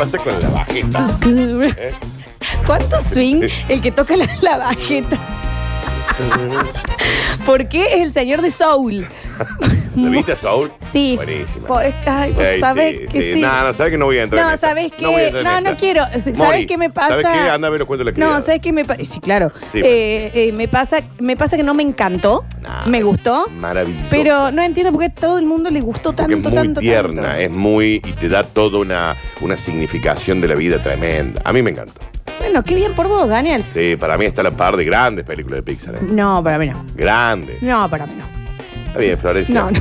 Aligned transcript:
pasa 0.00 0.16
con 0.16 0.40
la 0.40 0.48
bajeta? 0.48 1.06
¿Eh? 1.76 1.92
¿Cuánto 2.64 2.98
swing 3.02 3.42
el 3.68 3.82
que 3.82 3.92
toca 3.92 4.16
la, 4.16 4.26
la 4.40 4.56
bajeta? 4.56 5.18
¿Por 7.44 7.68
qué 7.68 7.84
es 7.96 8.06
el 8.06 8.12
señor 8.14 8.40
de 8.40 8.50
Soul? 8.50 9.06
¿La 9.96 10.08
viste 10.10 10.32
a 10.32 10.36
Saúl? 10.36 10.70
Sí. 10.92 11.16
Buenísima. 11.16 11.66
Po- 11.66 11.78
Ay, 11.78 12.32
vos 12.32 12.44
Ey, 12.44 12.60
sabés 12.60 12.92
sí, 13.00 13.06
que 13.06 13.22
sí. 13.22 13.32
sí. 13.34 13.40
No, 13.40 13.64
no, 13.64 13.72
sabes 13.72 13.90
que 13.92 13.98
no 13.98 14.04
voy 14.06 14.18
a 14.18 14.22
entrar 14.24 14.42
No, 14.42 14.48
en 14.48 14.54
esta. 14.54 14.68
¿sabes 14.68 14.92
qué? 14.92 15.06
voy 15.06 15.14
a 15.20 15.24
entrar 15.28 15.40
en 15.42 15.44
No, 15.44 15.60
no 15.60 15.68
esta. 15.70 15.76
quiero. 15.80 16.02
¿Sabes 16.04 16.38
Mori, 16.38 16.66
qué 16.66 16.78
me 16.78 16.90
pasa? 16.90 17.08
¿Sabes 17.08 17.26
qué? 17.26 17.38
Anda 17.50 17.66
a 17.68 17.70
ver 17.70 17.80
los 17.80 17.86
cuentos 17.86 18.06
de 18.06 18.12
la 18.12 18.18
No, 18.18 18.26
criada. 18.26 18.40
¿sabes 18.42 18.60
qué 18.62 18.72
me 18.72 18.84
pasa? 18.84 19.04
Sí, 19.04 19.20
claro. 19.20 19.50
Sí, 19.72 19.80
Eh, 19.82 20.30
eh, 20.34 20.52
me, 20.52 20.68
pasa, 20.68 20.98
me 21.18 21.36
pasa 21.36 21.56
que 21.56 21.62
no 21.62 21.74
me 21.74 21.82
encantó. 21.82 22.44
Nah, 22.62 22.86
me 22.86 23.02
gustó. 23.02 23.48
Maravilloso. 23.50 24.06
Pero 24.10 24.50
no 24.52 24.62
entiendo 24.62 24.92
por 24.92 25.00
qué 25.00 25.06
a 25.06 25.14
todo 25.14 25.38
el 25.38 25.44
mundo 25.46 25.70
le 25.70 25.80
gustó 25.80 26.14
Porque 26.14 26.32
tanto, 26.34 26.48
es 26.48 26.54
muy 26.54 26.62
tanto, 26.64 26.80
tierna, 26.80 27.22
tanto. 27.22 27.38
es 27.40 27.50
muy. 27.50 27.94
y 27.96 28.12
te 28.12 28.28
da 28.28 28.42
toda 28.44 28.78
una, 28.78 29.16
una 29.40 29.56
significación 29.56 30.40
de 30.40 30.48
la 30.48 30.54
vida 30.54 30.82
tremenda. 30.82 31.40
A 31.44 31.52
mí 31.52 31.62
me 31.62 31.70
encantó. 31.70 32.00
Bueno, 32.38 32.62
qué 32.64 32.74
bien 32.74 32.94
por 32.94 33.06
vos, 33.06 33.28
Daniel. 33.28 33.62
Sí, 33.74 33.96
para 33.96 34.16
mí 34.16 34.24
está 34.24 34.40
a 34.40 34.44
la 34.44 34.50
par 34.52 34.76
de 34.76 34.84
grandes 34.84 35.24
películas 35.26 35.58
de 35.58 35.62
Pixar. 35.62 35.94
¿eh? 35.96 35.98
No, 36.02 36.42
para 36.42 36.58
mí 36.58 36.66
no. 36.68 36.84
Grandes. 36.94 37.62
No, 37.62 37.88
para 37.88 38.06
mí 38.06 38.14
no. 38.16 38.39
Está 38.90 38.98
bien, 38.98 39.18
Florencia. 39.18 39.54
No, 39.54 39.70
no. 39.70 39.80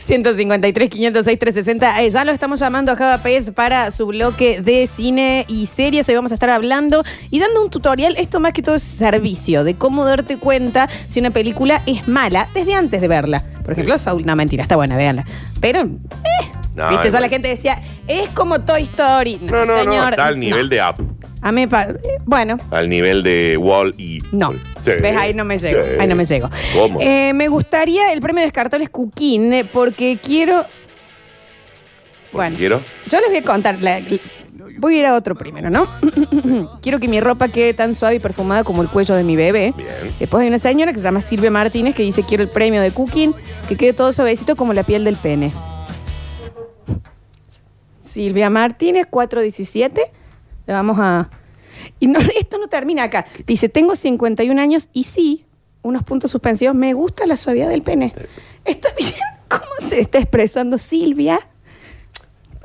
153, 0.00 0.88
506, 0.90 1.38
360. 1.38 2.02
Eh, 2.02 2.10
ya 2.10 2.24
lo 2.24 2.32
estamos 2.32 2.58
llamando 2.58 2.90
a 2.92 2.96
Java 2.96 3.18
Pez 3.18 3.50
para 3.50 3.90
su 3.90 4.06
bloque 4.06 4.60
de 4.62 4.86
cine 4.86 5.44
y 5.48 5.66
series. 5.66 6.08
Hoy 6.08 6.14
vamos 6.14 6.32
a 6.32 6.34
estar 6.34 6.50
hablando 6.50 7.04
y 7.30 7.38
dando 7.38 7.62
un 7.62 7.70
tutorial. 7.70 8.16
Esto 8.16 8.40
más 8.40 8.52
que 8.52 8.62
todo 8.62 8.76
es 8.76 8.82
servicio 8.82 9.62
de 9.64 9.74
cómo 9.74 10.04
darte 10.04 10.38
cuenta 10.38 10.88
si 11.08 11.20
una 11.20 11.30
película 11.30 11.82
es 11.86 12.08
mala 12.08 12.48
desde 12.54 12.74
antes 12.74 13.00
de 13.00 13.08
verla. 13.08 13.42
Por 13.62 13.72
ejemplo, 13.72 13.96
Saul, 13.98 14.24
no 14.24 14.34
mentira, 14.36 14.62
está 14.62 14.76
buena, 14.76 14.96
véanla. 14.96 15.24
Pero, 15.60 15.82
eh, 15.82 16.46
No, 16.74 16.88
viste, 16.88 17.10
ya 17.10 17.20
la 17.20 17.28
gente 17.28 17.48
decía, 17.48 17.80
es 18.08 18.30
como 18.30 18.62
Toy 18.62 18.82
Story. 18.84 19.38
No, 19.42 19.52
No, 19.52 19.66
no, 19.66 19.78
señor. 19.78 19.94
no. 20.04 20.08
Está 20.10 20.26
al 20.26 20.40
nivel 20.40 20.68
de 20.70 20.80
Up. 20.82 20.96
A 21.42 21.50
mí, 21.52 21.66
pa- 21.66 21.88
bueno, 22.24 22.56
Al 22.70 22.88
nivel 22.88 23.22
de 23.24 23.56
Wall 23.56 23.94
y. 23.98 24.22
no. 24.32 24.52
Sí. 24.80 24.92
¿Ves? 25.00 25.16
Ahí 25.16 25.34
no 25.34 25.44
me 25.44 25.58
llego. 25.58 25.82
Sí. 25.84 25.90
Ahí 25.98 26.06
no 26.06 26.14
me 26.14 26.24
llego. 26.24 26.48
¿Cómo? 26.74 27.00
Eh, 27.00 27.32
me 27.34 27.48
gustaría 27.48 28.12
el 28.12 28.20
premio 28.20 28.42
descartable 28.44 28.86
Cuquín 28.88 29.52
eh, 29.52 29.64
porque 29.64 30.18
quiero. 30.22 30.64
Bueno, 32.32 32.56
¿Quiero? 32.56 32.80
yo 33.08 33.18
les 33.20 33.28
voy 33.28 33.38
a 33.38 33.42
contar. 33.42 33.78
la- 33.82 34.00
voy 34.78 34.96
a 34.96 34.98
ir 35.00 35.06
a 35.06 35.14
otro 35.14 35.34
primero, 35.34 35.68
¿no? 35.68 35.86
quiero 36.80 36.98
que 37.00 37.06
mi 37.08 37.20
ropa 37.20 37.48
quede 37.48 37.74
tan 37.74 37.94
suave 37.94 38.14
y 38.16 38.20
perfumada 38.20 38.64
como 38.64 38.80
el 38.82 38.88
cuello 38.88 39.14
de 39.16 39.24
mi 39.24 39.36
bebé. 39.36 39.74
Bien. 39.76 39.88
Después 40.18 40.42
hay 40.42 40.48
una 40.48 40.58
señora 40.58 40.92
que 40.92 40.98
se 40.98 41.04
llama 41.04 41.20
Silvia 41.20 41.50
Martínez 41.50 41.94
que 41.94 42.02
dice 42.04 42.22
quiero 42.22 42.42
el 42.44 42.48
premio 42.48 42.80
de 42.80 42.90
Cooking, 42.92 43.34
que 43.68 43.76
quede 43.76 43.92
todo 43.92 44.12
suavecito 44.12 44.54
como 44.56 44.72
la 44.72 44.84
piel 44.84 45.04
del 45.04 45.16
pene. 45.16 45.52
Silvia 48.04 48.48
Martínez, 48.50 49.06
417. 49.10 50.12
Le 50.66 50.72
vamos 50.72 50.96
a... 51.00 51.30
Y 51.98 52.06
no, 52.08 52.18
esto 52.38 52.58
no 52.58 52.68
termina 52.68 53.04
acá. 53.04 53.26
Dice, 53.46 53.68
tengo 53.68 53.94
51 53.96 54.60
años 54.60 54.88
y 54.92 55.04
sí, 55.04 55.44
unos 55.82 56.02
puntos 56.04 56.30
suspensivos, 56.30 56.74
me 56.74 56.92
gusta 56.94 57.26
la 57.26 57.36
suavidad 57.36 57.68
del 57.68 57.82
pene. 57.82 58.14
¿Está 58.64 58.88
bien? 58.98 59.12
¿Cómo 59.48 59.64
se 59.80 60.00
está 60.00 60.18
expresando 60.18 60.78
Silvia? 60.78 61.38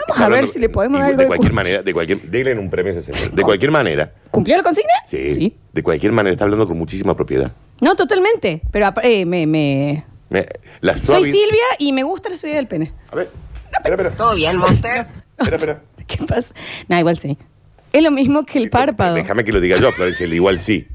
Vamos 0.07 0.21
a 0.21 0.29
ver 0.29 0.47
si 0.47 0.59
le 0.59 0.69
podemos 0.69 0.99
dar 0.99 1.09
algo 1.09 1.17
De 1.17 1.23
de 1.23 1.27
cualquier 1.27 1.51
cu- 1.51 1.55
manera, 1.55 1.81
de 1.83 1.93
cualquier. 1.93 2.21
Denle 2.21 2.57
un 2.59 2.69
premio 2.69 2.93
a 2.93 2.95
ese 2.97 3.11
señor. 3.11 3.31
De 3.33 3.41
cualquier 3.43 3.71
manera. 3.71 4.13
¿Cumplió 4.31 4.55
la 4.55 4.63
consigna? 4.63 4.93
Sí, 5.05 5.57
De 5.73 5.83
cualquier 5.83 6.11
manera 6.13 6.31
está 6.31 6.43
hablando 6.45 6.67
con 6.67 6.77
muchísima 6.77 7.15
propiedad. 7.15 7.51
No, 7.81 7.95
totalmente. 7.95 8.61
Pero 8.71 8.93
eh, 9.03 9.25
me, 9.25 9.47
me- 9.47 10.05
Me- 10.29 10.47
la 10.81 10.97
Soy 10.97 11.23
Silvia 11.25 11.63
y 11.79 11.91
me 11.93 12.03
gusta 12.03 12.29
la 12.29 12.37
suavidad 12.37 12.59
del 12.59 12.67
pene. 12.67 12.93
A 13.11 13.15
ver. 13.15 13.29
Espera, 13.71 13.95
espera. 13.95 14.11
¿Todo 14.11 14.35
bien, 14.35 14.55
Monster? 14.57 15.07
Espera, 15.37 15.55
espera. 15.57 15.81
¿Qué 16.07 16.17
pasa? 16.25 16.53
No, 16.87 16.99
igual 16.99 17.17
sí. 17.17 17.37
Es 17.93 18.03
lo 18.03 18.11
mismo 18.11 18.45
que 18.45 18.59
el 18.59 18.69
párpado. 18.69 19.15
Déjame 19.15 19.43
que 19.43 19.51
lo 19.51 19.59
diga 19.59 19.77
yo, 19.77 19.91
Florencia. 19.91 20.25
Igual 20.27 20.59
sí. 20.59 20.87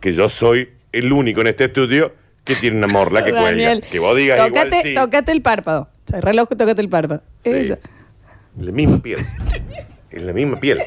Que 0.00 0.12
yo 0.12 0.28
soy 0.28 0.70
el 0.92 1.12
único 1.12 1.40
en 1.40 1.48
este 1.48 1.64
estudio 1.64 2.12
que 2.44 2.54
tiene 2.54 2.76
una 2.78 2.86
morla 2.86 3.24
que 3.24 3.32
Daniel, 3.32 3.80
cuelga. 3.80 3.90
Que 3.90 3.98
vos 3.98 4.16
digas 4.16 4.46
igual 4.48 4.64
tócate, 4.70 4.82
sí. 4.88 4.94
tócate 4.94 5.32
el 5.32 5.42
párpado. 5.42 5.88
O 6.06 6.08
sea, 6.10 6.20
reloj, 6.20 6.48
tócate 6.50 6.80
el 6.80 6.88
párpado. 6.88 7.22
Sí. 7.42 7.50
Eso. 7.50 7.76
La 8.60 8.72
misma 8.72 8.98
piel. 9.02 9.26
Es 10.10 10.22
la 10.22 10.32
misma 10.32 10.58
piel. 10.60 10.80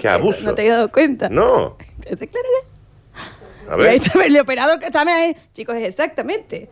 Qué 0.00 0.08
abuso. 0.08 0.46
No 0.46 0.54
te 0.54 0.62
había 0.62 0.74
dado 0.74 0.92
cuenta. 0.92 1.28
No. 1.28 1.76
¿Te 2.02 2.14
hace 2.14 2.28
claro? 2.28 2.46
A 3.68 3.74
ahí 3.74 3.80
ver. 3.80 3.94
está 3.94 4.24
el 4.24 4.38
operador 4.38 4.78
que 4.80 4.90
también 4.90 5.16
ahí. 5.18 5.36
Chicos, 5.54 5.76
exactamente. 5.76 6.68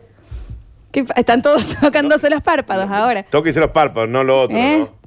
¿Qué 0.91 1.03
pa- 1.03 1.13
Están 1.15 1.41
todos 1.41 1.65
tocándose 1.81 2.29
los 2.29 2.41
párpados 2.41 2.89
ahora. 2.91 3.23
Tóquese 3.23 3.59
los 3.59 3.71
párpados, 3.71 4.09
no 4.09 4.23
lo 4.23 4.41
otro, 4.43 4.57
¿Eh? 4.57 4.77
¿no? 4.79 4.98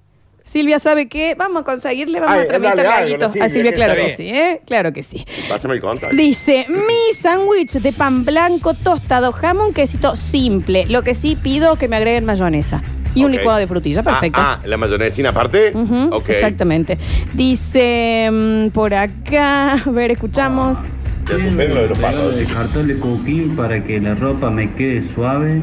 Silvia 0.44 0.78
sabe 0.78 1.08
qué. 1.08 1.34
Vamos 1.36 1.62
a 1.62 1.64
conseguirle, 1.64 2.20
vamos 2.20 2.36
Ay, 2.36 2.44
a 2.44 2.46
tramitar 2.46 2.76
dale 2.76 2.88
algo, 2.88 3.00
gallitos. 3.00 3.32
Silvia, 3.32 3.44
A 3.44 3.48
Silvia, 3.48 3.70
que 3.70 3.76
claro 3.76 3.94
que 3.94 4.16
sí. 4.16 4.28
¿eh? 4.28 4.60
Claro 4.66 4.92
que 4.92 5.02
sí. 5.02 5.24
Pásame 5.48 5.74
el 5.74 5.80
contacto. 5.80 6.16
Dice, 6.16 6.66
mi 6.68 7.14
sándwich 7.20 7.72
de 7.72 7.92
pan 7.92 8.24
blanco, 8.24 8.74
tostado, 8.74 9.32
jamón, 9.32 9.72
quesito 9.72 10.16
simple. 10.16 10.86
Lo 10.86 11.02
que 11.02 11.14
sí 11.14 11.36
pido 11.36 11.76
que 11.76 11.88
me 11.88 11.96
agreguen 11.96 12.24
mayonesa. 12.24 12.82
Y 13.14 13.24
un 13.24 13.32
licuado 13.32 13.58
de 13.58 13.66
frutilla, 13.66 14.02
perfecto. 14.02 14.40
Ah, 14.40 14.58
ah, 14.62 14.66
la 14.66 14.78
mayonesina 14.78 15.28
aparte. 15.30 15.72
Ujú, 15.74 16.14
ok. 16.14 16.30
Exactamente. 16.30 16.96
Dice 17.34 18.30
mm, 18.32 18.68
por 18.68 18.94
acá, 18.94 19.72
a 19.86 19.90
ver, 19.90 20.12
escuchamos. 20.12 20.78
Ya 21.28 21.36
superen 21.38 21.74
lo 21.74 21.82
de 21.82 21.88
los 21.90 21.98
párpados. 21.98 22.36
de 22.36 22.44
cartón 22.46 22.88
de 22.88 22.98
coquín 22.98 23.54
para 23.54 23.84
que 23.84 24.00
la 24.00 24.14
ropa 24.14 24.50
me 24.50 24.72
quede 24.72 25.02
suave. 25.02 25.60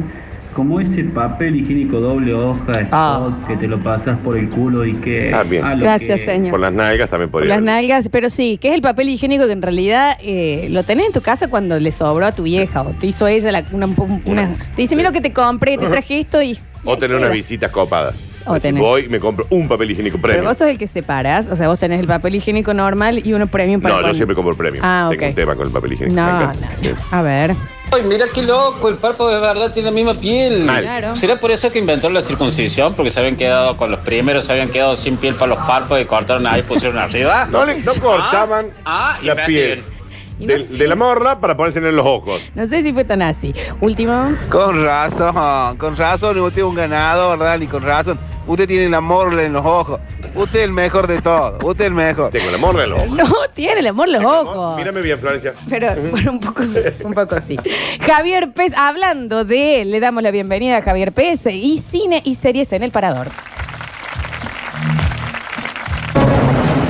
Como 0.60 0.82
ese 0.82 1.06
papel 1.06 1.56
higiénico 1.56 2.02
doble 2.02 2.34
hoja 2.34 2.86
Ah. 2.92 3.30
Que 3.48 3.56
te 3.56 3.66
lo 3.66 3.80
pasas 3.80 4.20
por 4.20 4.38
el 4.38 4.50
culo 4.50 4.86
y 4.86 4.94
que. 4.96 5.32
Ah, 5.34 5.44
bien. 5.44 5.64
Gracias, 5.80 6.20
que- 6.20 6.26
señor. 6.26 6.52
Por 6.52 6.60
las 6.60 6.74
nalgas 6.74 7.10
también 7.10 7.30
Por 7.32 7.40
podría. 7.44 7.56
las 7.56 7.64
nalgas, 7.64 8.10
pero 8.12 8.30
sí, 8.30 8.58
que 8.58 8.68
es 8.68 8.74
el 8.76 8.82
papel 8.82 9.08
higiénico 9.08 9.46
que 9.46 9.54
en 9.54 9.62
realidad 9.62 10.18
eh, 10.22 10.68
lo 10.72 10.84
tenés 10.84 11.06
en 11.06 11.14
tu 11.14 11.22
casa 11.22 11.48
cuando 11.48 11.80
le 11.80 11.94
sobró 11.94 12.26
a 12.26 12.34
tu 12.34 12.44
vieja 12.44 12.82
o 12.82 12.90
te 12.90 13.08
hizo 13.08 13.26
ella 13.26 13.54
la- 13.54 13.64
una, 13.72 13.88
una- 14.26 14.54
Te 14.76 14.82
dice, 14.82 14.98
mira 14.98 15.08
lo 15.08 15.14
que 15.14 15.22
te 15.22 15.32
compré, 15.32 15.78
te 15.78 15.88
traje 15.88 16.20
esto 16.20 16.42
y... 16.42 16.60
O 16.84 16.96
tener 16.98 17.16
Queda. 17.16 17.28
unas 17.28 17.32
visitas 17.38 17.72
copadas. 17.72 18.16
O. 18.46 18.58
Voy 18.74 19.04
y 19.06 19.10
me 19.10 19.20
compro 19.20 19.46
un 19.50 19.68
papel 19.68 19.92
higiénico 19.92 20.18
Pero 20.18 20.28
premium. 20.34 20.48
vos 20.48 20.58
sos 20.58 20.68
el 20.70 20.78
que 20.78 20.88
separas, 20.88 21.48
o 21.48 21.56
sea, 21.56 21.68
vos 21.68 21.78
tenés 21.80 22.00
el 22.00 22.08
papel 22.08 22.36
higiénico 22.36 22.74
normal 22.74 23.22
y 23.26 23.34
uno 23.34 23.48
premium 23.48 23.82
para 23.82 23.94
No, 23.96 24.00
yo 24.00 24.04
cuando- 24.04 24.16
siempre 24.16 24.36
compro 24.36 24.56
premium. 24.56 24.84
Ah, 24.86 25.08
Tengo 25.12 25.24
ok. 25.26 25.30
un 25.30 25.36
tema 25.36 25.56
con 25.56 25.68
el 25.68 25.74
papel 25.74 25.94
higiénico. 25.94 26.16
me 26.16 26.22
No, 26.22 26.32
no, 26.40 26.42
encanta. 26.52 26.68
no. 26.82 27.18
A 27.18 27.22
ver. 27.22 27.56
Ay, 27.92 28.04
mira 28.06 28.26
qué 28.34 28.44
loco, 28.44 28.88
el 28.90 28.96
párpado 28.96 29.30
de 29.32 29.40
verdad 29.40 29.72
tiene 29.74 29.90
la 29.90 29.96
misma 29.96 30.14
piel. 30.14 30.64
Mal. 30.64 30.84
Claro. 30.84 31.16
¿Será 31.16 31.40
por 31.40 31.50
eso 31.52 31.72
que 31.72 31.80
inventaron 31.80 32.14
la 32.14 32.22
circuncisión? 32.22 32.94
Porque 32.94 33.10
se 33.12 33.20
habían 33.20 33.36
quedado 33.36 33.76
con 33.78 33.90
los 33.92 34.00
primeros, 34.02 34.46
se 34.46 34.52
habían 34.52 34.70
quedado 34.70 34.96
sin 34.96 35.18
piel 35.18 35.36
para 35.36 35.56
los 35.56 35.58
párpados 35.66 36.02
y 36.02 36.06
cortaron 36.06 36.46
ahí 36.48 36.60
y 36.60 36.64
pusieron 36.64 36.98
arriba. 37.00 37.48
No, 37.52 37.66
le, 37.66 37.80
no 37.82 37.94
cortaban 37.96 38.68
Ah, 38.86 39.18
la 39.24 39.36
piel 39.46 39.84
bien. 39.84 40.00
Y 40.40 40.46
no 40.46 40.54
del- 40.54 40.64
sé. 40.64 40.78
de 40.78 40.88
la 40.88 40.96
morra 40.96 41.40
para 41.42 41.58
ponerse 41.58 41.80
en 41.80 41.96
los 41.96 42.06
ojos. 42.06 42.40
No 42.56 42.66
sé 42.68 42.82
si 42.84 42.94
fue 42.94 43.04
tan 43.04 43.22
así. 43.24 43.54
Último. 43.82 44.36
Con 44.50 44.84
razón, 44.84 45.76
con 45.78 45.98
razón, 45.98 46.40
usted 46.40 46.60
es 46.62 46.64
un 46.66 46.76
ganador, 46.76 47.40
Dani, 47.40 47.68
con 47.68 47.84
razón. 47.84 48.18
Usted 48.50 48.68
tiene 48.68 48.90
la 48.90 49.00
morla 49.00 49.44
en 49.44 49.54
los 49.54 49.64
ojos. 49.64 50.00
Usted 50.34 50.60
es 50.60 50.66
el 50.66 50.72
mejor 50.72 51.06
de 51.06 51.22
todos, 51.22 51.64
usted 51.64 51.82
es 51.82 51.88
el 51.90 51.94
mejor. 51.94 52.32
Tengo 52.32 52.50
la 52.50 52.58
morra 52.58 52.86
en 52.86 52.90
los 52.90 53.00
ojos. 53.00 53.12
No, 53.12 53.32
tiene 53.54 53.82
el 53.82 53.88
amor 53.88 54.10
los 54.10 54.24
ojos. 54.24 54.76
Mírame 54.76 55.04
bien, 55.04 55.20
Florencia. 55.20 55.54
Pero 55.70 55.96
bueno, 56.10 56.32
un 56.32 56.40
poco 56.40 56.64
sí, 56.64 56.80
un 57.04 57.14
poco 57.14 57.36
sí. 57.46 57.58
Javier 58.02 58.52
Pez, 58.52 58.74
hablando 58.76 59.46
de 59.46 59.82
él, 59.82 59.92
le 59.92 60.00
damos 60.00 60.24
la 60.24 60.32
bienvenida 60.32 60.78
a 60.78 60.82
Javier 60.82 61.12
Pez 61.12 61.46
y 61.46 61.78
cine 61.78 62.24
y 62.26 62.34
series 62.34 62.74
en 62.74 62.82
el 62.82 62.90
parador. 62.90 63.28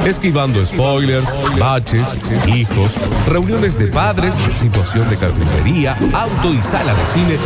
Esquivando 0.09 0.59
spoilers, 0.66 1.30
baches, 1.59 2.08
hijos, 2.47 2.94
reuniones 3.28 3.78
de 3.78 3.90
padres, 3.90 4.34
situación 4.59 5.08
de 5.08 5.16
carpintería, 5.16 5.96
auto 6.14 6.52
y 6.52 6.59
sala 6.64 6.96
de 6.96 7.06
cine. 7.06 7.38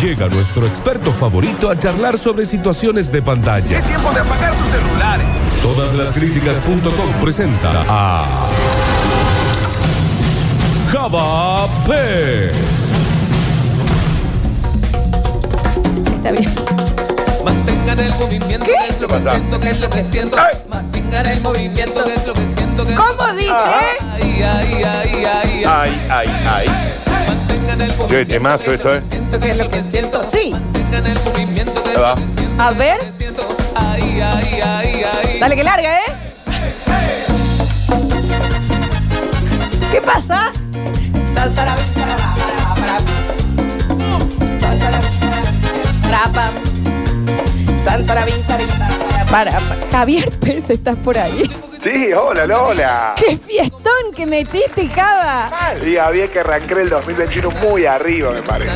Llega 0.00 0.28
nuestro 0.28 0.66
experto 0.66 1.12
favorito 1.12 1.68
a 1.68 1.78
charlar 1.78 2.16
sobre 2.16 2.46
situaciones 2.46 3.12
de 3.12 3.20
pantalla. 3.20 3.78
Es 3.78 3.84
tiempo 3.84 4.10
de 4.12 4.20
apagar 4.20 4.54
sus 4.54 4.66
celulares. 4.68 5.26
Todaslaskriticas.com 5.62 7.20
presenta 7.20 7.84
a 7.86 8.48
Java 10.90 11.68
Pez. 11.86 12.56
Está 16.16 16.32
bien. 16.32 16.54
Mantengan 17.44 18.00
el 18.00 18.14
movimiento, 18.14 18.64
que 18.64 18.74
es 18.88 19.00
lo 19.02 19.06
que 19.06 19.20
siento, 19.20 19.60
que 19.60 19.68
es 19.68 19.80
lo 19.80 19.90
que 19.90 20.02
siento. 20.02 20.38
¡Ay! 20.38 20.63
Mantengan 21.14 21.36
el 21.36 21.42
movimiento, 21.42 22.04
que 22.04 22.14
es 22.14 22.26
lo 22.26 22.34
que 22.34 22.46
siento, 22.56 22.84
que 22.84 22.92
es 22.92 22.98
¿Cómo 22.98 23.32
dice? 23.34 23.52
Ay, 23.52 24.42
ay, 24.42 24.42
ay, 24.42 24.84
ay, 24.84 25.24
ay. 25.24 25.64
Ay, 25.64 26.00
ay, 26.10 26.28
ay. 26.48 26.66
Mantengan 27.28 27.80
el 27.82 27.90
Qué 27.92 27.96
movimiento. 27.98 28.34
temazo 28.34 28.72
esto, 28.72 28.96
¿eh? 28.96 29.00
que 29.00 29.10
siento, 29.10 29.38
que 29.38 29.50
es 29.50 29.56
lo 29.58 29.70
que 29.70 29.84
siento. 29.84 30.24
Sí. 30.24 30.50
Mantengan 30.50 31.06
el 31.06 31.18
movimiento, 31.20 31.84
que 31.84 31.92
es 31.92 31.98
lo 31.98 32.14
que 32.16 32.22
siento. 32.36 32.64
A 32.64 32.70
ver. 32.72 32.98
Ay, 33.76 34.20
ay, 34.20 34.60
ay, 34.60 35.02
ay. 35.04 35.38
Dale 35.38 35.54
que 35.54 35.62
larga, 35.62 35.98
¿eh? 36.00 36.12
¿Qué 39.92 40.00
pasa? 40.00 40.50
Salsa 41.32 41.64
Para, 49.34 49.50
para. 49.50 49.90
Javier 49.90 50.30
Pérez, 50.38 50.70
¿estás 50.70 50.96
por 50.98 51.18
ahí? 51.18 51.50
Sí, 51.82 52.12
hola 52.12 52.46
Lola. 52.46 53.14
¡Qué 53.16 53.36
fiestón 53.36 54.14
que 54.14 54.26
metiste, 54.26 54.86
Java! 54.86 55.50
Sí, 55.82 55.98
había 55.98 56.28
que 56.28 56.38
arrancar 56.38 56.78
el 56.78 56.88
2021 56.88 57.50
muy 57.68 57.84
arriba, 57.84 58.30
me 58.30 58.42
parece. 58.42 58.70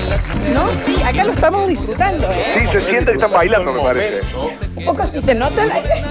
No, 0.53 0.69
sí, 0.85 1.01
acá 1.01 1.23
lo 1.23 1.31
estamos 1.31 1.69
disfrutando, 1.69 2.29
¿eh? 2.33 2.55
Sí, 2.55 2.67
se 2.73 2.81
siente 2.91 3.13
que 3.13 3.19
están 3.19 3.31
bailando, 3.31 3.73
me 3.73 3.81
parece. 3.81 4.21
Un 4.75 4.85
poco 4.85 5.03
así 5.03 5.23
se 5.23 5.35
nota 5.37 5.63
el 5.63 5.71
aire. 5.71 6.03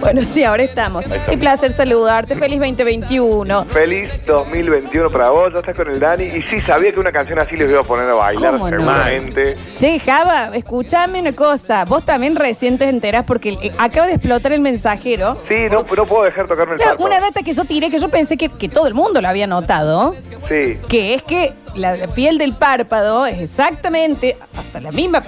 Bueno, 0.00 0.22
sí, 0.22 0.44
ahora 0.44 0.62
estamos. 0.62 1.04
Qué 1.28 1.36
placer 1.38 1.72
saludarte. 1.72 2.36
Feliz 2.36 2.58
2021. 2.60 3.64
Feliz 3.66 4.10
2021 4.26 5.10
para 5.10 5.30
vos, 5.30 5.52
ya 5.52 5.60
estás 5.60 5.74
con 5.74 5.88
el 5.88 5.98
Dani. 6.00 6.24
Y 6.24 6.42
sí, 6.42 6.60
sabía 6.60 6.92
que 6.92 7.00
una 7.00 7.12
canción 7.12 7.38
así 7.38 7.56
les 7.56 7.70
iba 7.70 7.80
a 7.80 7.84
poner 7.84 8.08
a 8.10 8.14
bailar, 8.14 8.52
¿Cómo 8.52 8.70
no? 8.70 8.76
seguramente. 8.78 9.56
Che, 9.76 9.98
Java, 10.00 10.50
escúchame 10.54 11.20
una 11.20 11.32
cosa. 11.32 11.84
Vos 11.84 12.04
también 12.04 12.36
recién 12.36 12.76
te 12.78 12.88
enterás 12.88 13.24
porque 13.24 13.50
eh, 13.62 13.72
acaba 13.78 14.06
de 14.06 14.14
explotar 14.14 14.52
el 14.52 14.60
mensajero. 14.60 15.34
Sí, 15.48 15.54
no, 15.70 15.84
no 15.96 16.06
puedo 16.06 16.24
dejar 16.24 16.46
tocarme 16.46 16.74
el 16.74 16.78
Claro, 16.78 16.92
párpado. 16.98 17.08
una 17.08 17.20
data 17.20 17.42
que 17.42 17.52
yo 17.52 17.64
tiré 17.64 17.90
que 17.90 17.98
yo 17.98 18.08
pensé 18.08 18.36
que, 18.36 18.48
que 18.48 18.68
todo 18.68 18.86
el 18.86 18.94
mundo 18.94 19.20
lo 19.20 19.28
había 19.28 19.46
notado, 19.46 20.14
Sí. 20.48 20.78
que 20.88 21.14
es 21.14 21.22
que 21.22 21.52
la 21.74 21.96
piel 22.14 22.36
del 22.38 22.52
párpado 22.54 23.24
es 23.26 23.40
exactamente 23.40 24.36
hasta 24.40 24.80
la 24.80 24.92
misma 24.92 25.22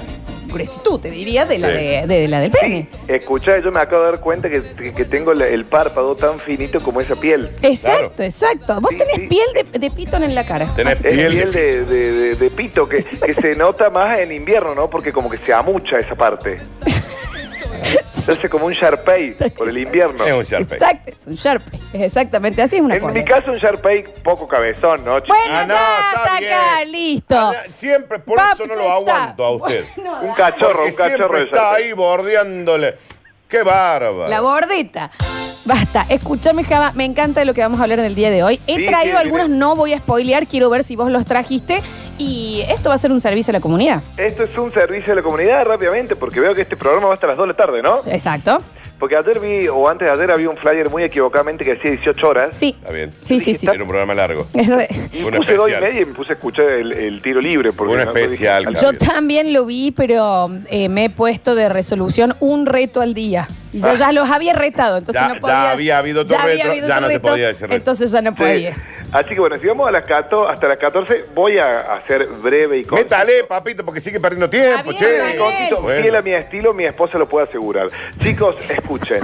gruesitud, 0.49 1.01
te 1.01 1.11
diría, 1.11 1.45
de 1.45 1.59
la, 1.59 1.69
Sí. 1.69 1.75
de, 1.75 2.07
de 2.07 2.29
la 2.29 2.41
del 2.41 2.51
pene. 2.51 2.89
Escuchá, 3.09 3.59
yo 3.59 3.71
me 3.73 3.81
acabo 3.81 4.05
de 4.05 4.11
dar 4.13 4.21
cuenta 4.21 4.49
que, 4.49 4.63
que 4.95 5.05
tengo 5.05 5.35
la- 5.35 5.47
el 5.49 5.65
párpado 5.65 6.15
tan 6.15 6.41
finito 6.41 6.81
como 6.81 7.01
esa 7.01 7.17
piel. 7.17 7.51
Exacto, 7.63 8.23
exacto. 8.23 8.81
Vos 8.81 8.91
Sí, 8.91 8.97
tenés 8.99 9.15
sí. 9.17 9.27
piel 9.29 9.47
de, 9.73 9.79
de 9.79 9.91
pitón 9.91 10.23
en 10.23 10.35
la 10.35 10.47
cara. 10.47 10.67
Tenés 10.75 11.05
Es 11.05 11.15
piel 11.15 11.33
piel 11.33 11.53
de, 11.53 11.85
de- 11.85 12.13
de- 12.13 12.35
de 12.37 12.51
pito 12.51 12.89
que, 12.89 13.05
que 13.05 13.35
se 13.35 13.55
nota 13.57 13.91
más 13.91 14.19
en 14.19 14.33
invierno, 14.33 14.75
¿no? 14.75 14.89
Porque 14.91 15.13
como 15.13 15.29
que 15.31 15.39
se 15.39 15.53
amucha 15.53 15.99
esa 15.99 16.15
parte. 16.15 16.59
Hace 18.29 18.49
como 18.49 18.67
un 18.67 18.73
Sharpei 18.73 19.33
por 19.57 19.69
el 19.69 19.79
invierno. 19.79 20.25
Es 20.25 20.33
un 20.33 20.43
Sharpei. 20.45 20.79
Exacto, 20.79 21.11
es 21.11 21.27
un 21.27 21.35
Sharpie. 21.35 21.79
Es 21.93 22.03
exactamente 22.03 22.61
así, 22.63 22.77
es 22.77 22.83
una 22.83 22.97
En 22.97 23.13
mi 23.13 23.25
caso 23.25 23.51
un 23.53 23.57
Sharpei 23.59 24.05
poco 24.25 24.49
cabezón, 24.49 25.05
¿no? 25.05 25.13
Bueno, 25.13 25.33
Ah, 25.51 25.65
no, 25.67 25.75
ya 25.75 26.01
está 26.09 26.23
está 26.25 26.39
bien. 26.41 26.53
acá, 26.53 26.85
listo. 26.85 27.37
Ah, 27.39 27.53
Siempre, 27.71 28.19
por 28.19 28.37
Papi, 28.39 28.63
eso 28.63 28.67
no 28.67 28.75
ya 28.75 28.81
lo 28.83 28.83
está. 28.83 28.95
aguanto 29.17 29.45
a 29.45 29.51
usted. 29.57 29.85
Bueno, 29.97 30.13
Un 30.15 30.21
dale. 30.23 30.35
cachorro, 30.37 30.73
Porque 30.79 30.91
un 30.91 30.97
cachorro 30.97 31.17
siempre 31.17 31.39
de 31.39 31.45
está 31.47 31.73
ahí 31.75 31.93
bordeándole. 31.93 32.95
¡Qué 33.49 33.63
bárbaro! 33.63 34.29
La 34.29 34.41
bordita. 34.41 35.11
Basta, 35.65 36.07
escúchame, 36.09 36.65
Java, 36.65 36.93
me 36.95 37.05
encanta 37.05 37.41
de 37.41 37.47
lo 37.47 37.55
que 37.55 37.61
vamos 37.61 37.79
a 37.81 37.85
hablar 37.85 37.99
en 38.01 38.05
el 38.07 38.15
día 38.15 38.31
de 38.31 38.43
hoy. 38.43 38.61
He 38.67 38.77
Sí, 38.77 38.87
traído 38.87 39.19
sí, 39.19 39.25
algunos, 39.25 39.47
dime. 39.47 39.59
no 39.59 39.75
voy 39.77 39.93
a 39.93 39.99
spoilear, 39.99 40.47
quiero 40.47 40.71
ver 40.71 40.85
si 40.85 40.95
vos 40.97 41.11
los 41.11 41.25
trajiste. 41.27 41.81
Y 42.19 42.63
esto 42.69 42.89
va 42.89 42.95
a 42.95 42.99
ser 42.99 43.13
un 43.13 43.21
servicio 43.21 43.51
a 43.51 43.55
la 43.55 43.61
comunidad. 43.61 44.03
Esto 44.17 44.45
es 44.45 44.57
un 44.57 44.73
servicio 44.73 45.13
a 45.13 45.17
la 45.17 45.23
comunidad 45.23 45.65
rápidamente 45.65 46.17
porque 46.17 46.41
veo 46.41 46.55
que 46.55 46.63
este 46.63 46.77
programa 46.77 47.09
va 47.09 47.15
hasta 47.15 47.27
las 47.27 47.37
2 47.37 47.45
de 47.47 47.53
la 47.53 47.57
tarde, 47.57 47.83
¿no? 47.83 47.99
Exacto. 48.07 48.63
Porque 48.99 49.15
ayer 49.15 49.39
vi, 49.41 49.69
o 49.69 49.87
antes 49.91 50.09
de 50.09 50.15
ayer 50.15 50.31
había 50.31 50.49
un 50.49 50.57
flyer 50.57 50.89
muy 50.89 51.03
equivocadamente 51.03 51.67
que 51.67 51.75
decía 51.75 51.91
18 51.91 52.29
horas. 52.29 52.57
Sí. 52.57 52.75
Está 52.81 52.93
bien. 52.95 53.13
Sí, 53.21 53.41
sí, 53.41 53.53
sí. 53.53 53.67
Era 53.67 53.83
un 53.83 53.87
programa 53.89 54.15
largo. 54.15 54.47
Es 54.55 54.69
Y 55.13 55.23
Un 55.23 55.35
puse 55.35 55.55
dos 55.55 55.69
y 55.69 55.73
especial. 55.73 55.83
media 55.83 56.01
y 56.01 56.05
me 56.07 56.15
puse 56.15 56.33
a 56.33 56.35
escuchar 56.37 56.65
el, 56.67 56.93
el 56.93 57.21
tiro 57.21 57.43
libre. 57.43 57.73
Porque 57.73 57.93
Un 57.93 57.99
no, 58.05 58.13
dije, 58.15 58.25
especial, 58.25 58.67
al- 58.69 58.77
Yo 58.77 58.95
también 58.95 59.53
lo 59.53 59.67
vi, 59.67 59.91
pero 59.91 60.49
eh, 60.71 60.89
me 60.89 61.05
he 61.05 61.11
puesto 61.11 61.55
de 61.55 61.69
resolución 61.69 62.35
un 62.41 62.65
reto 62.65 63.03
al 63.03 63.13
día. 63.13 63.47
Y 63.73 63.81
yo 63.81 63.89
Ah. 63.89 63.95
ya 63.95 64.13
los 64.13 64.31
había 64.31 64.53
retado, 64.55 64.99
entonces 64.99 65.21
Ya- 65.21 65.29
no 65.29 65.35
ya 65.35 65.41
podía. 65.41 65.71
había 65.71 65.99
habido 65.99 66.23
otro 66.23 66.37
ya 66.37 66.43
había 66.43 66.65
habido 66.67 66.89
ya 66.89 66.95
otro 66.95 67.01
no 67.03 67.09
te 67.09 67.15
reto, 67.15 67.29
podía 67.29 67.47
decir. 67.49 67.69
Entonces 67.71 68.11
ya 68.13 68.23
no 68.23 68.31
Sí. 68.31 68.37
podía. 68.37 68.77
Así 69.13 69.29
que 69.31 69.41
bueno, 69.41 69.57
si 69.59 69.67
vamos 69.67 69.89
a 69.89 69.91
las 69.93 70.07
14, 70.07 70.53
hasta 70.53 70.69
las 70.69 70.79
14, 70.79 71.25
voy 71.35 71.59
a 71.59 71.95
hacer 71.95 72.27
breve 72.43 72.79
y 72.79 72.85
corto. 72.85 73.05
Métale, 73.05 73.45
papito, 73.45 73.85
porque 73.85 74.01
sigue 74.01 74.19
perdiendo 74.21 74.49
tiempo, 74.51 74.91
bien, 74.91 74.97
che. 74.99 75.75
Bueno. 75.81 76.03
fiel 76.03 76.17
a 76.17 76.23
mi 76.23 76.33
estilo, 76.33 76.73
mi 76.75 76.85
esposa 76.85 77.19
lo 77.19 77.27
puede 77.27 77.47
asegurar. 77.47 77.89
Chicos, 78.21 78.57
escuchen. 78.69 79.21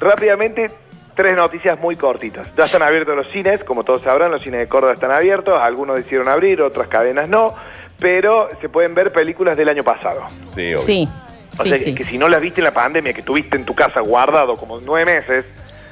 Rápidamente, 0.00 0.70
tres 1.14 1.36
noticias 1.36 1.78
muy 1.78 1.96
cortitas. 1.96 2.46
Ya 2.56 2.64
están 2.66 2.82
abiertos 2.82 3.16
los 3.16 3.28
cines, 3.30 3.62
como 3.64 3.84
todos 3.84 4.02
sabrán, 4.02 4.30
los 4.30 4.42
cines 4.42 4.60
de 4.60 4.68
Córdoba 4.68 4.92
están 4.94 5.10
abiertos, 5.10 5.60
algunos 5.60 5.96
decidieron 5.96 6.28
abrir, 6.28 6.60
otras 6.62 6.88
cadenas 6.88 7.28
no, 7.28 7.54
pero 7.98 8.50
se 8.60 8.68
pueden 8.68 8.94
ver 8.94 9.12
películas 9.12 9.56
del 9.56 9.68
año 9.68 9.84
pasado. 9.84 10.22
Sí, 10.54 10.74
obvio. 10.74 10.78
Sí. 10.78 11.08
O 11.58 11.62
Sí, 11.64 11.68
sea, 11.68 11.78
sí. 11.78 11.94
que, 11.94 12.04
si 12.04 12.16
no 12.18 12.28
las 12.28 12.40
viste 12.40 12.60
en 12.60 12.64
la 12.64 12.70
pandemia, 12.72 13.12
que 13.12 13.22
tuviste 13.22 13.56
en 13.56 13.64
tu 13.64 13.74
casa 13.74 14.00
guardado 14.00 14.56
como 14.56 14.80
nueve 14.80 15.14
meses, 15.14 15.44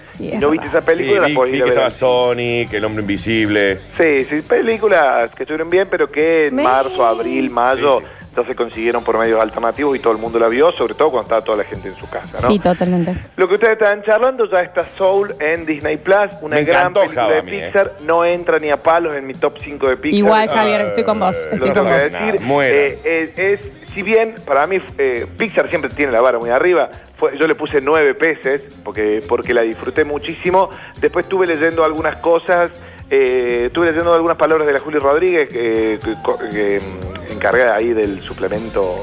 Sí, 0.06 0.24
y 0.24 0.32
es 0.32 0.40
no 0.40 0.50
viste 0.50 0.66
verdad. 0.66 0.78
esa 0.80 0.86
película, 0.86 1.14
Sí, 1.16 1.20
la 1.20 1.26
vi, 1.28 1.34
podés 1.34 1.52
vi 1.52 1.58
ir 1.58 1.62
a 1.62 1.66
que 1.66 1.70
ver 1.72 1.78
estaba. 1.86 1.98
Sonic, 1.98 2.72
El 2.72 2.84
Hombre 2.84 3.00
Invisible. 3.02 3.80
Sí, 3.96 4.24
sí, 4.28 4.42
películas 4.42 5.30
que 5.34 5.42
estuvieron 5.44 5.70
bien, 5.70 5.86
pero 5.90 6.10
que 6.10 6.46
en 6.48 6.56
Me- 6.56 6.62
marzo, 6.64 7.04
abril, 7.06 7.50
mayo, 7.50 8.00
Sí, 8.00 8.06
sí. 8.06 8.12
entonces 8.30 8.56
consiguieron 8.56 9.04
por 9.04 9.16
medios 9.18 9.40
alternativos 9.40 9.94
y 9.96 10.00
todo 10.00 10.12
el 10.12 10.18
mundo 10.18 10.40
la 10.40 10.48
vio, 10.48 10.72
sobre 10.72 10.94
todo 10.94 11.10
cuando 11.10 11.24
estaba 11.28 11.44
toda 11.44 11.58
la 11.58 11.64
gente 11.64 11.88
en 11.90 11.96
su 11.96 12.08
casa, 12.08 12.38
¿no? 12.42 12.48
Sí, 12.48 12.58
totalmente. 12.58 13.14
Lo 13.36 13.46
que 13.46 13.54
ustedes 13.54 13.74
están 13.74 14.02
charlando 14.02 14.50
ya 14.50 14.62
está 14.62 14.84
Soul 14.96 15.34
en 15.38 15.64
Disney 15.66 15.98
Plus, 15.98 16.30
una 16.40 16.56
Me 16.56 16.64
gran 16.64 16.80
encantó, 16.88 17.00
película 17.02 17.22
Java, 17.22 17.34
de 17.34 17.38
¿eh? 17.38 17.42
Pixar, 17.66 17.92
no 18.00 18.24
entra 18.24 18.58
ni 18.58 18.70
a 18.70 18.82
palos 18.82 19.14
en 19.14 19.26
mi 19.26 19.34
top 19.34 19.58
5 19.62 19.88
de 19.90 19.96
Pixar. 19.96 20.18
Igual, 20.18 20.48
Ah, 20.50 20.54
Javier, 20.54 20.80
estoy 20.80 21.04
con 21.04 21.20
vos. 21.20 21.36
Estoy 21.36 21.58
lo 21.58 21.64
con 21.66 21.74
tengo 21.74 21.88
vos. 21.88 21.96
que 22.00 22.10
decir. 22.10 22.40
Eh, 22.62 22.98
es, 23.04 23.38
es- 23.38 23.60
si 23.94 24.02
bien 24.02 24.34
para 24.46 24.66
mí 24.66 24.78
eh, 24.98 25.26
Pixar 25.37 25.69
siempre 25.69 25.90
tiene 25.90 26.12
la 26.12 26.20
vara 26.20 26.38
muy 26.38 26.50
arriba, 26.50 26.90
yo 27.38 27.46
le 27.46 27.54
puse 27.54 27.81
nueve 27.81 28.14
peces 28.14 28.62
porque, 28.84 29.22
porque 29.28 29.52
la 29.52 29.62
disfruté 29.62 30.04
muchísimo. 30.04 30.70
Después 31.00 31.25
estuve 31.25 31.46
leyendo 31.46 31.84
algunas 31.84 32.16
cosas, 32.16 32.70
eh, 33.10 33.64
estuve 33.66 33.87
leyendo 33.87 34.14
algunas 34.14 34.37
palabras 34.37 34.66
de 34.66 34.72
la 34.72 34.81
Juli 34.81 34.98
Rodríguez, 34.98 35.48
que, 35.48 35.98
mm, 36.00 37.32
encargada 37.32 37.75
ahí 37.75 37.92
del 37.92 38.20
suplemento 38.22 38.96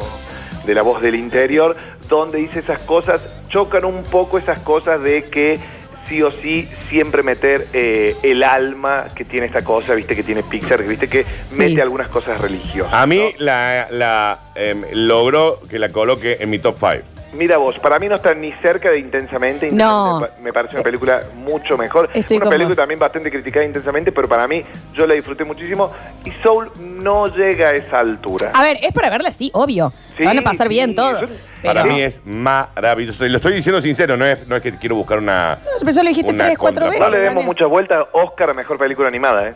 de 0.66 0.74
la 0.74 0.82
voz 0.82 1.02
del 1.02 1.16
interior, 1.16 1.76
donde 2.08 2.38
dice 2.40 2.60
esas 2.60 2.80
cosas, 2.80 3.22
chocan 3.50 3.86
un 3.86 4.04
poco 4.04 4.38
esas 4.38 4.60
cosas 4.60 5.02
de 5.02 5.24
que 5.26 5.60
sí 6.08 6.22
o 6.22 6.32
sí 6.32 6.68
siempre 6.90 7.24
meter 7.24 7.68
eh, 7.74 8.16
el 8.24 8.44
alma 8.44 9.06
que 9.16 9.26
tiene 9.26 9.46
esta 9.48 9.64
cosa, 9.64 9.94
viste 9.94 10.16
que 10.16 10.24
tiene 10.24 10.44
Pixar, 10.44 10.84
viste 10.84 11.08
que 11.08 11.24
Sí. 11.48 11.56
mete 11.58 11.82
algunas 11.82 12.08
cosas 12.10 12.40
religiosas. 12.40 12.94
A 12.94 13.06
mí 13.06 13.18
¿no? 13.38 13.46
la, 13.46 13.88
la 13.92 14.40
em, 14.56 14.84
logró 14.94 15.60
que 15.70 15.80
la 15.80 15.90
coloque 15.90 16.38
en 16.40 16.50
mi 16.50 16.60
top 16.60 16.78
5. 16.80 17.17
Mira 17.34 17.58
vos, 17.58 17.78
para 17.80 18.00
mí 18.00 18.08
no 18.08 18.16
está 18.16 18.34
ni 18.34 18.52
cerca 18.54 18.90
de 18.90 19.00
Intensamente. 19.00 19.70
No. 19.72 20.26
Me 20.42 20.52
parece 20.54 20.76
una 20.76 20.84
película 20.84 21.24
mucho 21.36 21.78
mejor. 21.78 22.10
Estoy 22.14 22.38
una 22.38 22.46
con 22.46 22.52
película 22.52 22.70
vos. 22.74 22.78
también 22.78 23.00
bastante 23.00 23.30
criticada 23.30 23.66
intensamente, 23.66 24.12
pero 24.12 24.28
para 24.28 24.48
mí 24.48 24.64
yo 24.94 25.06
la 25.06 25.14
disfruté 25.14 25.44
muchísimo. 25.44 25.92
Y 26.26 26.32
Soul 26.44 26.72
no 26.80 27.28
llega 27.28 27.70
a 27.70 27.74
esa 27.76 28.00
altura. 28.00 28.52
A 28.54 28.64
ver, 28.64 28.78
es 28.82 28.94
para 28.94 29.10
verla, 29.10 29.32
sí, 29.32 29.50
obvio. 29.54 29.92
Sí, 30.18 30.24
Van 30.24 30.40
a 30.40 30.42
pasar 30.42 30.68
sí, 30.68 30.74
bien 30.74 30.96
todo. 30.96 31.28
Para 31.64 31.84
Pero- 31.84 31.94
mí 31.96 32.02
es 32.02 32.22
maravilloso. 32.26 33.26
Y 33.26 33.30
lo 33.30 33.38
estoy 33.38 33.54
diciendo 33.54 33.82
sincero, 33.82 34.16
no 34.18 34.26
es, 34.26 34.48
no 34.48 34.56
es 34.56 34.62
que 34.64 34.76
quiero 34.78 34.96
buscar 34.96 35.18
una. 35.20 35.58
No, 35.64 35.72
pero 35.80 35.92
ya 35.92 36.04
lo 36.04 36.10
dijiste 36.10 36.32
una 36.32 36.46
tres, 36.46 36.58
cuatro 36.58 36.86
contraparte. 36.86 37.00
No 37.00 37.06
veces. 37.12 37.20
le 37.20 37.30
demos 37.30 37.46
muchas 37.46 37.68
vueltas. 37.68 38.06
Oscar 38.14 38.54
mejor 38.56 38.78
película 38.78 39.08
animada, 39.08 39.50
¿eh? 39.50 39.56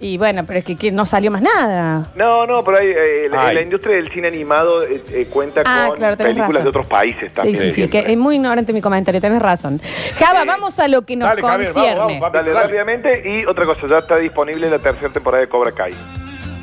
Y 0.00 0.16
bueno, 0.16 0.44
pero 0.46 0.60
es 0.60 0.64
que, 0.64 0.76
que 0.76 0.92
no 0.92 1.04
salió 1.04 1.30
más 1.32 1.42
nada. 1.42 2.06
No, 2.14 2.46
no, 2.46 2.62
pero 2.62 2.78
hay, 2.78 2.86
eh, 2.88 3.28
la, 3.28 3.48
Ay. 3.48 3.54
la 3.56 3.62
industria 3.62 3.96
del 3.96 4.08
cine 4.12 4.28
animado 4.28 4.84
eh, 4.84 5.02
eh, 5.12 5.26
cuenta 5.28 5.62
Ah, 5.64 5.86
con 5.88 5.96
claro, 5.96 6.16
tenés 6.16 6.34
películas 6.34 6.50
razón. 6.52 6.62
de 6.64 6.68
otros 6.68 6.86
países 6.86 7.22
Sí, 7.30 7.34
también. 7.34 7.56
sí, 7.60 7.70
sí, 7.72 7.88
que 7.88 7.98
es 8.06 8.16
muy 8.16 8.36
ignorante 8.36 8.72
mi 8.72 8.80
comentario, 8.80 9.20
tenés 9.20 9.42
razón. 9.42 9.82
Java, 10.16 10.44
vamos 10.44 10.78
a 10.78 10.86
lo 10.86 11.02
que 11.02 11.16
nos 11.16 11.28
Dale, 11.28 11.42
Javier, 11.42 11.72
concierne. 11.72 11.98
vamos, 11.98 12.20
vamos, 12.20 12.32
Dale, 12.32 12.50
Dale. 12.52 12.62
rápidamente. 12.66 13.22
Y 13.28 13.44
otra 13.46 13.64
cosa, 13.64 13.88
ya 13.88 13.98
está 13.98 14.16
disponible 14.18 14.70
la 14.70 14.78
tercera 14.78 15.12
temporada 15.12 15.40
de 15.42 15.48
Cobra 15.48 15.72
Kai. 15.72 15.92
Sí, 15.92 15.98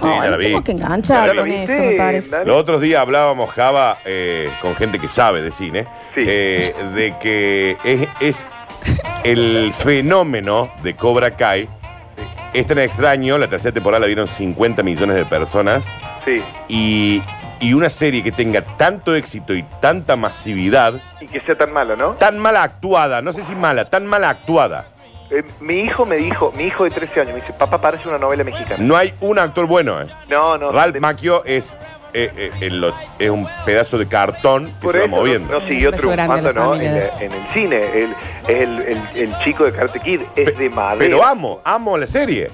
Ay, 0.01 0.19
ya 0.23 0.29
la 0.31 0.37
vi. 0.37 0.43
tengo 0.45 0.63
que 0.63 0.71
enganchar 0.71 1.27
¿Ya 1.27 1.33
la 1.33 1.41
con 1.41 1.49
viste, 1.49 1.73
eso, 1.73 1.83
me 1.83 1.91
parece. 1.97 2.29
Dani? 2.29 2.45
Los 2.45 2.55
otros 2.57 2.79
días 2.81 3.01
hablábamos, 3.01 3.51
Java, 3.51 3.97
eh, 4.05 4.49
con 4.61 4.75
gente 4.75 4.97
que 4.97 5.07
sabe 5.09 5.41
de 5.41 5.51
cine, 5.51 5.85
Sí. 6.13 6.23
eh, 6.25 6.73
de 6.95 7.15
que 7.19 7.77
es, 7.83 8.07
es 8.21 8.45
el 9.25 9.71
fenómeno 9.77 10.69
de 10.83 10.95
Cobra 10.95 11.31
Kai. 11.31 11.67
Es 12.55 12.65
tan 12.67 12.79
extraño, 12.79 13.37
la 13.37 13.47
tercera 13.49 13.73
temporada 13.73 13.99
la 14.01 14.07
vieron 14.07 14.27
50 14.27 14.81
millones 14.81 15.15
de 15.17 15.25
personas 15.25 15.85
Sí. 16.23 16.41
y, 16.69 17.21
y 17.59 17.73
una 17.73 17.89
serie 17.89 18.23
que 18.23 18.31
tenga 18.31 18.61
tanto 18.77 19.13
éxito 19.13 19.53
y 19.53 19.63
tanta 19.81 20.15
masividad, 20.15 20.93
Y 21.19 21.27
que 21.27 21.41
sea 21.41 21.57
tan 21.57 21.73
malo, 21.73 21.95
¿no? 21.97 22.11
tan 22.13 22.39
mal 22.39 22.55
actuada, 22.55 23.21
no 23.21 23.33
sé 23.33 23.43
si 23.43 23.55
mala, 23.55 23.85
tan 23.89 24.05
mal 24.05 24.23
actuada. 24.23 24.85
Eh, 25.31 25.43
mi 25.59 25.79
hijo 25.81 26.05
me 26.05 26.15
dijo, 26.15 26.53
mi 26.55 26.63
hijo 26.65 26.85
de 26.85 26.91
13 26.91 27.21
años, 27.21 27.33
me 27.33 27.41
dice, 27.41 27.51
papá, 27.53 27.81
parece 27.81 28.07
una 28.07 28.19
novela 28.19 28.43
mexicana. 28.43 28.77
No 28.79 28.95
hay 28.95 29.13
un 29.21 29.37
actor 29.37 29.65
bueno. 29.65 29.99
eh. 30.01 30.05
No, 30.29 30.57
no. 30.57 30.71
Ralph 30.71 30.93
de- 30.93 30.99
Macchio 31.01 31.43
es, 31.45 31.67
eh, 32.15 32.31
eh, 32.37 32.51
en 32.61 32.81
lo- 32.81 32.93
es 33.19 33.29
un 33.29 33.47
pedazo 33.65 33.97
de 33.97 34.07
cartón 34.07 34.67
que 34.67 34.71
por 34.81 34.93
se 34.93 34.99
va 34.99 35.05
eso 35.05 35.15
moviendo. 35.15 35.53
No, 35.53 35.59
no 35.59 35.67
siguió 35.67 35.89
Un 35.89 35.95
beso 35.97 36.09
grande 36.09 36.33
a 36.33 36.51
triunfando, 36.51 36.59
la 36.59 36.65
¿no? 36.65 36.73
En, 36.75 36.93
de- 36.93 36.99
la- 37.07 37.21
en 37.23 37.31
el 37.33 37.47
cine. 37.49 37.81
Es 37.83 37.95
el, 38.47 38.81
el- 38.81 39.01
el 39.15 39.37
chico 39.43 39.65
de 39.65 39.71
Karate 39.73 39.99
Kid, 39.99 40.21
es 40.35 40.57
de 40.57 40.69
madera. 40.69 40.99
Pero 40.99 41.23
amo, 41.25 41.61
amo 41.63 41.97
la 41.97 42.07
serie. 42.07 42.49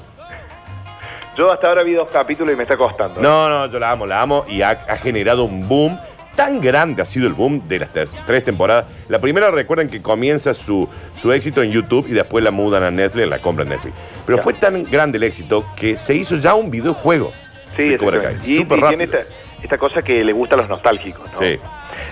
Yo 1.37 1.51
hasta 1.51 1.67
ahora 1.69 1.83
vi 1.83 1.93
dos 1.93 2.09
capítulos 2.11 2.53
y 2.53 2.57
me 2.57 2.63
está 2.63 2.75
costando. 2.75 3.21
No, 3.21 3.47
no, 3.49 3.67
yo 3.71 3.79
la 3.79 3.91
amo, 3.91 4.05
la 4.05 4.21
amo 4.21 4.45
y 4.49 4.61
ha, 4.61 4.71
ha 4.71 4.97
generado 4.97 5.45
un 5.45 5.67
boom. 5.67 5.97
Tan 6.35 6.61
grande 6.61 7.01
ha 7.01 7.05
sido 7.05 7.27
el 7.27 7.33
boom 7.33 7.67
de 7.67 7.79
las 7.79 7.89
tres 8.25 8.43
temporadas. 8.43 8.85
La 9.09 9.19
primera, 9.19 9.51
recuerden 9.51 9.89
que 9.89 10.01
comienza 10.01 10.53
su, 10.53 10.87
su 11.15 11.31
éxito 11.33 11.61
en 11.61 11.71
YouTube 11.71 12.05
y 12.07 12.11
después 12.13 12.41
la 12.43 12.51
mudan 12.51 12.83
a 12.83 12.91
Netflix, 12.91 13.27
la 13.27 13.39
compran 13.39 13.67
Netflix. 13.67 13.93
Pero 14.25 14.37
Ya. 14.37 14.43
fue 14.43 14.53
tan 14.53 14.83
grande 14.83 15.17
el 15.17 15.23
éxito 15.23 15.65
que 15.75 15.97
se 15.97 16.15
hizo 16.15 16.37
ya 16.37 16.55
un 16.55 16.71
videojuego. 16.71 17.31
Sí, 17.75 17.89
de 17.89 17.97
Cobra 17.97 18.17
exactamente. 18.17 18.41
Kai. 18.43 18.51
Y, 18.53 18.57
Súper 18.59 18.79
y 18.79 18.81
tiene 18.83 19.05
rápido. 19.07 19.19
esta, 19.21 19.33
esta 19.63 19.77
cosa 19.77 20.01
que 20.01 20.23
le 20.23 20.33
gusta 20.33 20.55
a 20.55 20.57
los 20.59 20.69
nostálgicos, 20.69 21.31
¿no? 21.33 21.39
Sí. 21.39 21.59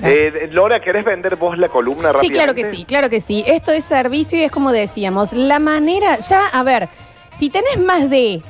Eh, 0.03 0.49
Lora, 0.51 0.79
¿querés 0.79 1.03
vender 1.03 1.35
vos 1.35 1.57
la 1.57 1.67
columna 1.69 2.09
Sí, 2.09 2.29
rápidamente? 2.29 2.33
claro 2.37 2.53
que 2.55 2.69
sí, 2.71 2.85
claro 2.85 3.09
que 3.09 3.21
sí. 3.21 3.43
Esto 3.47 3.71
es 3.71 3.83
servicio 3.83 4.37
y 4.37 4.43
es 4.43 4.51
como 4.51 4.71
decíamos, 4.71 5.33
la 5.33 5.59
manera, 5.59 6.19
ya, 6.19 6.45
a 6.47 6.63
ver, 6.63 6.89
si 7.37 7.49
tenés 7.49 7.77
más 7.79 8.09
de 8.09 8.41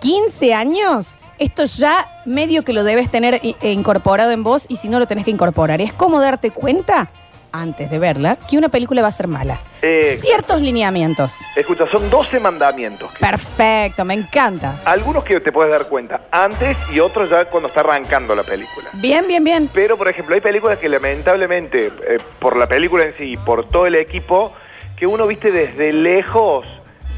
15 0.00 0.54
años, 0.54 1.18
esto 1.38 1.64
ya 1.64 2.06
medio 2.26 2.64
que 2.64 2.72
lo 2.72 2.84
debes 2.84 3.10
tener 3.10 3.40
i- 3.42 3.56
eh, 3.62 3.72
incorporado 3.72 4.30
en 4.32 4.42
vos 4.42 4.64
y 4.68 4.76
si 4.76 4.88
no 4.88 4.98
lo 4.98 5.06
tenés 5.06 5.24
que 5.24 5.30
incorporar. 5.30 5.80
Es 5.80 5.92
como 5.92 6.20
darte 6.20 6.50
cuenta, 6.50 7.10
antes 7.52 7.90
de 7.90 7.98
verla, 7.98 8.36
que 8.48 8.58
una 8.58 8.68
película 8.68 9.02
va 9.02 9.08
a 9.08 9.12
ser 9.12 9.28
mala. 9.28 9.60
Eh, 9.82 10.18
Ciertos 10.20 10.60
lineamientos. 10.60 11.36
Escucha, 11.56 11.86
son 11.90 12.08
12 12.10 12.40
mandamientos. 12.40 13.10
Perfecto, 13.18 14.04
me 14.04 14.14
encanta. 14.14 14.80
Algunos 14.84 15.24
que 15.24 15.40
te 15.40 15.52
puedes 15.52 15.70
dar 15.72 15.86
cuenta 15.86 16.22
antes 16.30 16.76
y 16.92 17.00
otros 17.00 17.30
ya 17.30 17.44
cuando 17.46 17.68
está 17.68 17.80
arrancando 17.80 18.34
la 18.34 18.42
película. 18.42 18.88
Bien, 18.94 19.26
bien, 19.26 19.42
bien. 19.44 19.70
Pero, 19.72 19.96
por 19.96 20.08
ejemplo, 20.08 20.34
hay 20.34 20.40
películas 20.40 20.78
que 20.78 20.88
lamentablemente, 20.88 21.86
eh, 21.86 22.18
por 22.38 22.56
la 22.56 22.66
película 22.66 23.04
en 23.04 23.14
sí 23.14 23.32
y 23.32 23.36
por 23.36 23.68
todo 23.68 23.86
el 23.86 23.94
equipo, 23.94 24.52
que 24.96 25.06
uno, 25.06 25.26
viste, 25.26 25.50
desde 25.50 25.92
lejos 25.92 26.66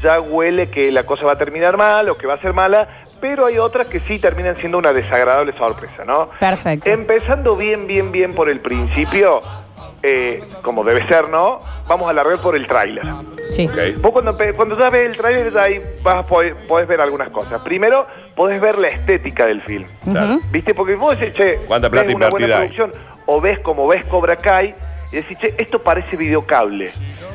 ya 0.01 0.19
huele 0.19 0.69
que 0.69 0.91
la 0.91 1.03
cosa 1.05 1.25
va 1.25 1.33
a 1.33 1.37
terminar 1.37 1.77
mal 1.77 2.09
o 2.09 2.17
que 2.17 2.27
va 2.27 2.33
a 2.33 2.41
ser 2.41 2.53
mala, 2.53 2.87
pero 3.21 3.45
hay 3.45 3.57
otras 3.57 3.87
que 3.87 4.01
sí 4.01 4.19
terminan 4.19 4.57
siendo 4.57 4.77
una 4.77 4.91
desagradable 4.91 5.53
sorpresa, 5.53 6.03
¿no? 6.05 6.29
Perfecto. 6.39 6.89
Empezando 6.89 7.55
bien, 7.55 7.87
bien, 7.87 8.11
bien 8.11 8.33
por 8.33 8.49
el 8.49 8.59
principio, 8.59 9.41
eh, 10.05 10.43
como 10.61 10.83
debe 10.83 11.07
ser, 11.07 11.29
¿no? 11.29 11.61
Vamos 11.87 12.09
a 12.09 12.13
largar 12.13 12.37
por 12.39 12.57
el 12.57 12.67
tráiler. 12.67 13.03
Sí. 13.51 13.67
Ok. 13.67 14.01
Vos 14.01 14.11
cuando, 14.11 14.37
cuando 14.55 14.77
ya 14.77 14.89
ves 14.89 15.09
el 15.09 15.17
tráiler, 15.17 15.57
ahí 15.57 15.81
vas 16.03 16.15
a 16.15 16.25
poder, 16.25 16.55
podés 16.67 16.87
ver 16.87 16.99
algunas 16.99 17.29
cosas. 17.29 17.61
Primero, 17.61 18.05
podés 18.35 18.59
ver 18.59 18.77
la 18.77 18.89
estética 18.89 19.45
del 19.45 19.61
film. 19.61 19.85
¿Viste? 20.51 20.73
Porque 20.73 20.95
vos 20.95 21.17
decís, 21.17 21.33
che, 21.35 21.55
¿Cuánta 21.67 21.87
ves 21.87 22.01
plata 22.03 22.15
una 22.17 22.29
buena 22.29 22.47
producción, 22.57 22.91
o 23.25 23.39
ves 23.39 23.59
como 23.59 23.87
ves 23.87 24.03
Cobra 24.05 24.35
Kai, 24.35 24.75
y 25.11 25.15
decís, 25.15 25.37
che, 25.37 25.55
esto 25.57 25.81
parece 25.81 26.17
videocable. 26.17 26.91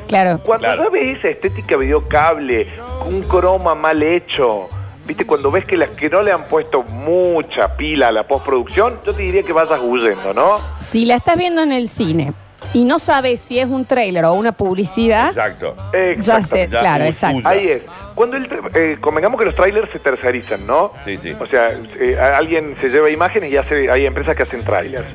Claro. 0.07 0.39
Cuando 0.45 0.67
Claro. 0.67 0.83
ya 0.83 0.89
ves 0.91 1.17
esa 1.17 1.29
estética 1.29 1.75
videocable, 1.75 2.67
con 2.99 3.15
un 3.15 3.23
croma 3.23 3.73
mal 3.73 4.03
hecho, 4.03 4.69
¿viste? 5.07 5.25
Cuando 5.25 5.49
ves 5.49 5.65
que 5.65 5.75
las 5.75 5.89
que 5.89 6.07
no 6.07 6.21
le 6.21 6.31
han 6.31 6.43
puesto 6.45 6.83
mucha 6.83 7.75
pila 7.75 8.09
a 8.09 8.11
la 8.11 8.27
postproducción, 8.27 8.99
yo 9.05 9.15
te 9.15 9.23
diría 9.23 9.41
que 9.41 9.53
vayas 9.53 9.79
huyendo, 9.81 10.33
¿no? 10.35 10.59
Si 10.79 11.05
la 11.05 11.15
estás 11.15 11.35
viendo 11.35 11.63
en 11.63 11.71
el 11.71 11.87
cine 11.89 12.33
y 12.73 12.83
no 12.85 12.99
sabes 12.99 13.39
si 13.39 13.59
es 13.59 13.67
un 13.67 13.85
tráiler 13.85 14.25
o 14.25 14.33
una 14.33 14.51
publicidad, 14.51 15.27
Exacto. 15.29 15.75
ya 16.19 16.43
sé, 16.43 16.67
claro, 16.67 17.03
uy, 17.03 17.09
exacto. 17.09 17.47
Ahí 17.47 17.67
es. 17.69 17.81
Cuando 18.15 18.35
el, 18.37 18.49
tra- 18.49 18.69
eh, 18.75 18.97
convengamos 18.99 19.39
que 19.39 19.45
los 19.45 19.55
trailers 19.55 19.89
se 19.91 19.99
tercerizan, 19.99 20.67
¿no? 20.67 20.91
Sí, 21.05 21.17
sí. 21.17 21.33
O 21.39 21.45
sea, 21.45 21.69
eh, 21.99 22.17
a- 22.19 22.37
alguien 22.37 22.75
se 22.81 22.89
lleva 22.89 23.09
imágenes 23.09 23.51
y 23.51 23.57
hace, 23.57 23.89
hay 23.89 24.05
empresas 24.05 24.35
que 24.35 24.43
hacen 24.43 24.63
trailers. 24.63 25.05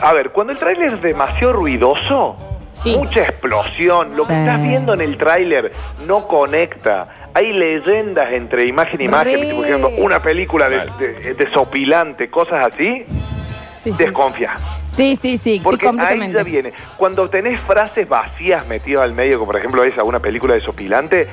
A 0.00 0.12
ver, 0.12 0.30
cuando 0.30 0.52
el 0.52 0.58
trailer 0.58 0.94
es 0.94 1.02
demasiado 1.02 1.54
ruidoso, 1.54 2.36
Sí. 2.70 2.96
mucha 2.96 3.22
explosión, 3.24 4.16
lo 4.16 4.26
que 4.26 4.32
estás 4.38 4.62
viendo 4.62 4.94
en 4.94 5.00
el 5.02 5.16
tráiler 5.18 5.72
no 6.06 6.26
conecta. 6.28 7.08
Hay 7.34 7.52
leyendas 7.52 8.32
entre 8.32 8.66
imagen 8.66 9.00
y 9.00 9.04
imagen, 9.04 9.56
por 9.56 9.66
ejemplo, 9.66 9.88
una 9.98 10.22
película 10.22 10.68
de, 10.70 10.76
Mal. 10.78 10.98
de- 10.98 11.34
desopilante, 11.34 12.30
cosas 12.30 12.72
así, 12.72 13.04
Sí, 13.82 13.90
sí. 13.90 13.92
desconfía. 13.98 14.52
Sí, 14.92 15.16
sí, 15.16 15.38
sí, 15.38 15.60
Porque 15.64 15.86
ahí 15.86 15.90
completamente. 15.90 16.36
ya 16.36 16.42
viene. 16.44 16.72
Cuando 16.98 17.28
tenés 17.30 17.58
frases 17.60 18.08
vacías 18.08 18.66
metidas 18.66 19.04
al 19.04 19.14
medio, 19.14 19.38
como 19.38 19.52
por 19.52 19.58
ejemplo 19.58 19.82
esa, 19.84 20.04
una 20.04 20.20
película 20.20 20.54
desopilante, 20.54 21.28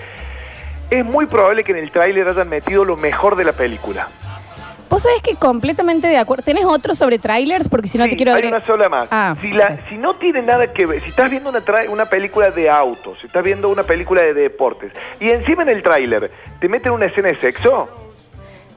es 0.90 1.06
muy 1.06 1.26
probable 1.26 1.64
que 1.64 1.72
en 1.74 1.78
el 1.80 1.92
tráiler 1.92 2.28
hayan 2.28 2.48
metido 2.50 2.86
lo 2.86 2.96
mejor 2.96 3.36
de 3.36 3.44
la 3.44 3.52
película. 3.54 4.08
Vos 4.90 5.04
sabés 5.04 5.22
que 5.22 5.36
completamente 5.36 6.08
de 6.08 6.18
acuerdo. 6.18 6.44
¿Tenés 6.44 6.66
otro 6.66 6.96
sobre 6.96 7.20
trailers? 7.20 7.68
Porque 7.68 7.88
si 7.88 8.00
no 8.00 8.06
Sí, 8.06 8.10
te 8.12 8.16
quiero 8.16 8.34
hay 8.34 8.46
una 8.48 8.62
sola 8.62 8.90
más. 8.90 9.08
Ah, 9.12 9.36
si, 9.40 9.52
la, 9.52 9.68
ok. 9.68 9.90
si 9.90 9.98
no 9.98 10.16
tiene 10.16 10.42
nada 10.42 10.74
que 10.74 10.88
ver, 10.88 11.04
si 11.04 11.10
estás 11.10 11.30
viendo 11.30 11.50
una, 11.52 11.60
tra- 11.64 11.88
una 11.90 12.06
película 12.06 12.50
de 12.50 12.72
autos, 12.72 13.20
si 13.20 13.28
estás 13.28 13.44
viendo 13.44 13.70
una 13.70 13.84
película 13.84 14.22
de 14.24 14.34
deportes, 14.34 14.92
y 15.20 15.30
encima 15.30 15.62
en 15.62 15.70
el 15.70 15.84
tráiler 15.84 16.32
te 16.60 16.68
meten 16.70 16.92
una 16.94 17.06
escena 17.06 17.28
de 17.28 17.36
sexo, 17.36 17.88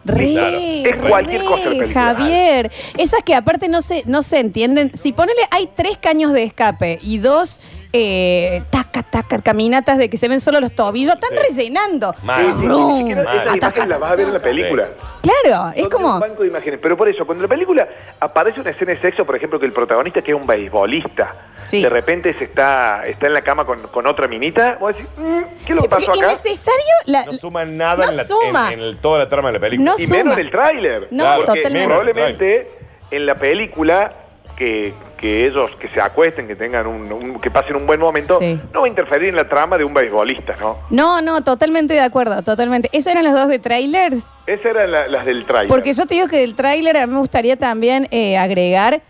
Re, 0.05 0.33
Claro. 0.33 0.57
Es 0.59 0.97
cualquier 1.09 1.41
re, 1.43 1.47
cosa 1.47 1.65
la 1.65 1.71
película. 1.71 2.03
Javier. 2.15 2.73
Esas 2.99 3.23
que 3.23 3.35
aparte 3.35 3.69
no 3.69 3.83
se, 3.83 4.03
no 4.07 4.23
se 4.23 4.39
entienden. 4.41 4.91
Si 4.97 5.13
ponele, 5.13 5.43
hay 5.51 5.69
tres 5.75 5.97
caños 5.99 6.33
de 6.33 6.43
escape 6.45 6.99
y 7.03 7.19
dos 7.19 7.61
eh, 7.95 8.63
taca, 8.71 9.03
taca, 9.03 9.39
caminatas 9.43 9.99
de 9.99 10.09
que 10.09 10.17
se 10.17 10.27
ven 10.27 10.41
solo 10.41 10.61
los 10.61 10.73
tobillos, 10.75 11.15
están 11.15 11.29
Sí. 11.31 11.37
rellenando. 11.57 12.15
Mal. 12.23 12.43
Sí, 12.43 12.51
sí, 12.53 12.59
ni 12.61 12.67
Rum. 12.67 12.99
siquiera 13.01 13.23
Mal. 13.25 13.37
esas 13.37 13.57
imágenes 13.57 13.89
las 13.89 14.01
vas 14.01 14.11
a 14.13 14.15
ver 14.17 14.27
en 14.29 14.33
la 14.33 14.41
película. 14.41 14.89
Claro, 15.21 15.37
es 15.45 15.53
Son 15.53 15.75
de 15.75 15.83
un 15.83 15.91
como. 15.91 16.19
banco 16.21 16.43
de 16.43 16.49
imágenes. 16.49 16.81
Pero 16.83 16.97
por 16.97 17.09
eso, 17.09 17.27
cuando 17.27 17.45
en 17.45 17.51
la 17.51 17.55
película 17.55 17.87
aparece 18.19 18.61
una 18.61 18.71
escena 18.71 18.93
de 18.93 18.99
sexo, 18.99 19.27
por 19.27 19.37
ejemplo, 19.37 19.61
que 19.61 19.67
el 19.67 19.73
protagonista, 19.73 20.23
que 20.23 20.31
es 20.33 20.37
un 20.37 20.47
beisbolista, 20.47 21.35
Sí. 21.69 21.83
de 21.83 21.89
repente 21.89 22.35
se 22.35 22.45
está, 22.45 23.07
está 23.07 23.27
en 23.27 23.35
la 23.35 23.43
cama 23.43 23.65
con, 23.65 23.81
con 23.89 24.07
otra 24.07 24.29
minita, 24.29 24.77
vos 24.81 24.95
decís, 24.95 25.09
"Mm, 25.17 25.41
¿qué 25.67 25.73
es 25.73 25.77
lo 25.77 25.83
Sí, 25.83 25.89
pasó 25.89 26.11
acá? 26.13 26.19
innecesario. 26.33 26.95
La, 27.07 27.25
No 27.27 27.33
suma 27.33 27.65
nada 27.65 28.05
no 28.07 28.11
en, 28.13 28.17
la, 28.17 28.25
suma. 28.25 28.67
en- 28.73 28.79
en 28.81 28.85
el- 28.85 28.97
toda 28.99 29.19
la 29.19 29.29
trama 29.29 29.49
de 29.49 29.55
la 29.55 29.61
película. 29.61 29.91
No 29.91 29.97
Y 29.99 30.07
suma. 30.07 30.17
menos 30.19 30.35
en 30.35 30.41
el 30.41 30.51
tráiler. 30.51 31.09
No, 31.11 31.25
Claro, 31.25 31.45
porque 31.45 31.61
totalmente. 31.61 31.87
probablemente 31.89 32.71
en 33.11 33.27
la 33.27 33.35
película 33.35 34.13
que, 34.57 34.93
que 35.17 35.47
ellos 35.47 35.71
que 35.81 35.89
se 35.89 36.01
acuesten, 36.01 36.47
que 36.47 36.57
tengan 36.57 36.87
un, 36.87 37.11
un- 37.13 37.41
que 37.41 37.51
pasen 37.51 37.77
un 37.77 37.87
buen 37.87 37.99
momento, 38.01 38.39
Sí. 38.39 38.61
no 38.73 38.81
va 38.81 38.87
a 38.87 38.89
interferir 38.89 39.29
en 39.31 39.37
la 39.37 39.49
trama 39.49 39.79
de 39.79 39.85
un 39.85 39.95
beisbolista, 39.95 40.57
¿no? 40.61 40.79
No, 40.91 41.23
no, 41.23 41.43
totalmente 41.45 41.95
de 41.95 42.01
acuerdo, 42.01 42.43
totalmente. 42.43 42.89
¿Eso 42.93 43.09
eran 43.11 43.25
los 43.25 43.33
dos 43.33 43.49
de 43.49 43.59
trailers? 43.59 44.25
Esas 44.47 44.67
eran 44.67 44.91
la- 44.91 45.07
las 45.09 45.25
del 45.25 45.45
tráiler. 45.45 45.69
Porque 45.69 45.93
yo 45.95 46.05
te 46.07 46.15
digo 46.15 46.29
que 46.29 46.39
del 46.39 46.55
tráiler 46.55 46.97
a 46.97 47.07
mí 47.07 47.13
me 47.15 47.21
gustaría 47.21 47.57
también 47.57 48.09
eh, 48.11 48.37
agregar, 48.37 49.01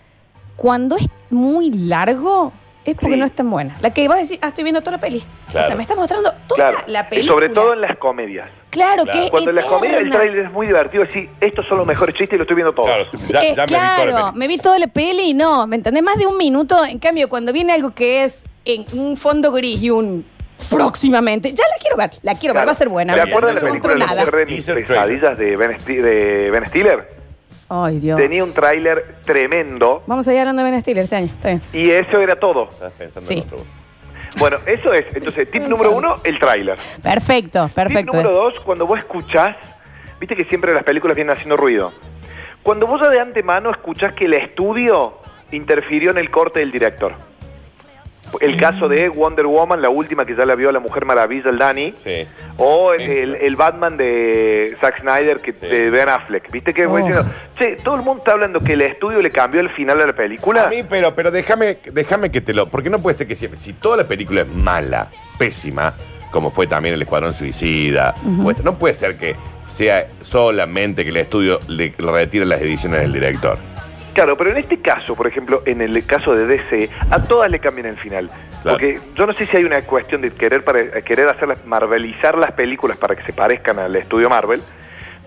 cuando 0.57 0.97
es 0.97 1.07
muy 1.31 1.71
largo, 1.71 2.53
es 2.85 2.95
porque 2.97 3.15
Sí. 3.15 3.19
no 3.21 3.25
es 3.27 3.33
tan 3.33 3.49
buena. 3.51 3.77
La 3.81 3.93
que 3.95 4.07
vas 4.09 4.19
a 4.19 4.23
decir, 4.23 4.39
ah, 4.43 4.49
estoy 4.49 4.65
viendo 4.65 4.81
toda 4.81 4.93
la 4.97 5.01
peli. 5.01 5.23
Claro. 5.51 5.65
O 5.65 5.69
sea, 5.69 5.77
me 5.77 5.83
está 5.83 5.95
mostrando 5.95 6.33
toda 6.49 6.71
Claro, 6.71 6.79
la 6.89 7.09
película. 7.09 7.33
sobre 7.33 7.49
todo 7.49 7.75
en 7.75 7.81
las 7.81 7.97
comedias. 7.97 8.49
Claro, 8.71 9.05
Claro. 9.05 9.19
que 9.19 9.25
es 9.27 9.31
Cuando 9.31 9.51
en 9.51 9.57
las 9.57 9.65
comedias 9.67 10.01
el 10.01 10.07
eterna. 10.09 10.17
tráiler 10.25 10.45
es 10.47 10.53
muy 10.53 10.67
divertido, 10.67 11.05
así, 11.05 11.29
estos 11.41 11.67
son 11.69 11.79
los 11.79 11.87
mejores 11.87 12.15
chistes 12.15 12.35
y 12.35 12.39
lo 12.39 12.43
estoy 12.43 12.57
viendo 12.57 12.73
todo. 12.73 12.87
Claro, 12.87 13.05
Sí, 13.15 13.33
ya, 13.33 13.43
ya 13.43 13.49
me 13.49 13.51
vi 13.51 13.55
toda 13.55 13.67
la 13.79 13.97
claro, 14.13 14.33
me 14.35 14.49
vi 14.49 14.59
toda 14.59 14.79
la 14.79 14.87
peli 14.89 15.23
y 15.31 15.35
no, 15.35 15.67
¿me 15.67 15.77
entendés? 15.77 16.03
Más 16.03 16.17
de 16.17 16.27
un 16.27 16.37
minuto. 16.37 16.85
En 16.85 16.99
cambio, 16.99 17.29
cuando 17.29 17.53
viene 17.53 17.73
algo 17.73 17.91
que 17.91 18.25
es 18.25 18.45
en 18.65 18.85
un 18.99 19.17
fondo 19.17 19.53
gris 19.53 19.83
y 19.83 19.91
un 19.91 20.25
próximamente, 20.71 21.53
ya 21.53 21.65
la 21.73 21.77
quiero 21.81 21.97
ver, 21.97 22.11
la 22.23 22.35
quiero 22.35 22.55
ver, 22.55 22.67
va 22.67 22.73
a 22.73 22.75
ser 22.75 22.89
buena. 22.89 23.15
¿Te 23.15 23.21
acuerdas 23.21 23.55
de 23.57 23.61
la 23.61 23.69
película 23.69 23.95
Los 23.95 24.07
trailer. 24.15 24.87
Pesadillas 24.87 25.39
de 25.39 25.57
Ben, 25.57 25.73
Sti- 25.79 26.01
de 26.03 26.51
Ben 26.51 26.67
Stiller? 26.67 27.22
Ay, 27.75 28.01
Dios. 28.01 28.19
Tenía 28.19 28.45
un 28.45 28.53
tráiler 28.53 29.17
tremendo 29.25 30.03
Vamos 30.07 30.29
a 30.29 30.33
ir 30.35 30.41
hablando 30.41 30.63
de 30.63 30.71
Ben 30.71 30.81
Stiller 30.83 31.05
este 31.05 31.17
año, 31.17 31.27
está 31.27 31.49
bien. 31.49 31.63
y 31.73 31.91
eso 31.91 32.21
era 32.21 32.37
todo. 32.37 32.69
Estás 32.71 32.93
pensando 32.93 33.27
Sí. 33.29 33.35
en 33.39 33.41
otro. 33.45 33.59
Bueno, 34.39 34.59
eso 34.67 34.93
es. 34.93 35.07
Entonces, 35.15 35.51
tip 35.51 35.63
número 35.69 35.93
uno, 35.93 36.17
el 36.25 36.39
tráiler. 36.39 36.77
Perfecto, 37.03 37.67
Tip 37.67 37.75
perfecto. 37.75 38.13
número 38.13 38.33
dos, 38.33 38.61
cuando 38.61 38.87
vos 38.87 38.99
escuchás, 38.99 39.57
viste 40.21 40.37
que 40.37 40.45
siempre 40.45 40.75
las 40.75 40.83
películas 40.85 41.15
vienen 41.17 41.35
haciendo 41.35 41.57
ruido. 41.57 41.93
Cuando 42.63 42.87
vos 42.87 43.01
ya 43.01 43.09
de 43.09 43.21
antemano 43.21 43.71
escuchás 43.71 44.13
que 44.13 44.27
el 44.27 44.35
estudio 44.35 45.19
interfirió 45.51 46.11
en 46.11 46.19
el 46.19 46.31
corte 46.31 46.61
del 46.61 46.71
director. 46.73 47.13
El 48.41 48.57
caso 48.57 48.89
de 48.89 49.09
Wonder 49.11 49.47
Woman, 49.47 49.83
la 49.83 49.91
última 49.91 50.25
que 50.25 50.35
ya 50.35 50.47
la 50.47 50.55
vio 50.55 50.73
la 50.73 50.81
Mujer 50.81 51.05
Maravilla, 51.05 51.51
el 51.51 51.59
Dani. 51.59 51.93
Sí. 51.97 52.27
O 52.57 52.95
el, 52.95 53.01
Sí. 53.05 53.19
el- 53.19 53.35
el 53.37 53.57
Batman 53.57 53.97
de 53.97 54.75
Zack 54.81 55.01
Snyder, 55.01 55.41
que 55.41 55.53
Sí. 55.53 55.67
de 55.67 55.91
Ben 55.91 56.09
Affleck. 56.09 56.51
¿Viste 56.51 56.73
que 56.73 56.87
voy 56.87 57.03
Oh. 57.03 57.07
diciendo? 57.07 57.33
Che, 57.59 57.77
todo 57.83 57.97
el 57.97 58.03
mundo 58.03 58.21
está 58.21 58.33
hablando 58.33 58.61
que 58.61 58.73
el 58.73 58.81
estudio 58.83 59.21
le 59.21 59.31
cambió 59.31 59.61
el 59.61 59.69
final 59.71 60.01
a 60.01 60.07
la 60.07 60.13
película. 60.15 60.67
A 60.67 60.71
mí, 60.71 60.83
pero, 60.89 61.15
pero 61.15 61.31
déjame, 61.31 61.79
déjame 61.93 62.31
que 62.31 62.41
te 62.41 62.55
lo. 62.55 62.67
Porque 62.67 62.89
no 62.89 63.01
puede 63.01 63.17
ser 63.17 63.27
que 63.27 63.35
siempre. 63.35 63.59
Si 63.61 63.75
toda 63.75 63.99
la 63.99 64.05
película 64.05 64.43
es 64.43 64.49
mala, 64.49 65.11
pésima, 65.39 65.93
como 66.31 66.51
fue 66.51 66.67
también 66.67 66.95
el 66.95 67.03
Escuadrón 67.03 67.35
Suicida, 67.35 68.15
esto, 68.49 68.63
no 68.63 68.79
puede 68.79 68.95
ser 68.95 69.17
que 69.19 69.37
sea 69.67 70.07
solamente 70.23 71.05
que 71.05 71.11
el 71.11 71.17
estudio 71.19 71.59
le 71.69 71.93
retire 71.99 72.47
las 72.47 72.61
ediciones 72.63 73.01
del 73.03 73.13
director. 73.13 73.59
Claro, 74.15 74.37
pero 74.37 74.51
en 74.51 74.59
este 74.59 74.79
caso, 74.79 75.15
por 75.15 75.27
ejemplo, 75.27 75.63
en 75.67 75.81
el 75.81 76.05
caso 76.05 76.35
de 76.35 76.47
DC, 76.47 76.91
a 77.11 77.23
todas 77.23 77.51
le 77.51 77.59
cambian 77.59 77.87
el 77.87 77.97
final. 77.97 78.31
Claro. 78.63 78.79
Porque 78.79 79.01
yo 79.15 79.27
no 79.27 79.33
sé 79.33 79.47
si 79.47 79.57
hay 79.57 79.65
una 79.65 79.83
cuestión 79.83 80.21
de 80.21 80.31
querer 80.33 80.65
para, 80.65 81.03
querer 81.03 81.29
hacerlas, 81.29 81.65
marvelizar 81.67 82.37
las 82.37 82.53
películas 82.53 82.97
para 82.99 83.17
que 83.17 83.25
se 83.25 83.33
parezcan 83.33 83.79
al 83.79 83.97
estudio 83.97 84.29
Marvel, 84.29 84.63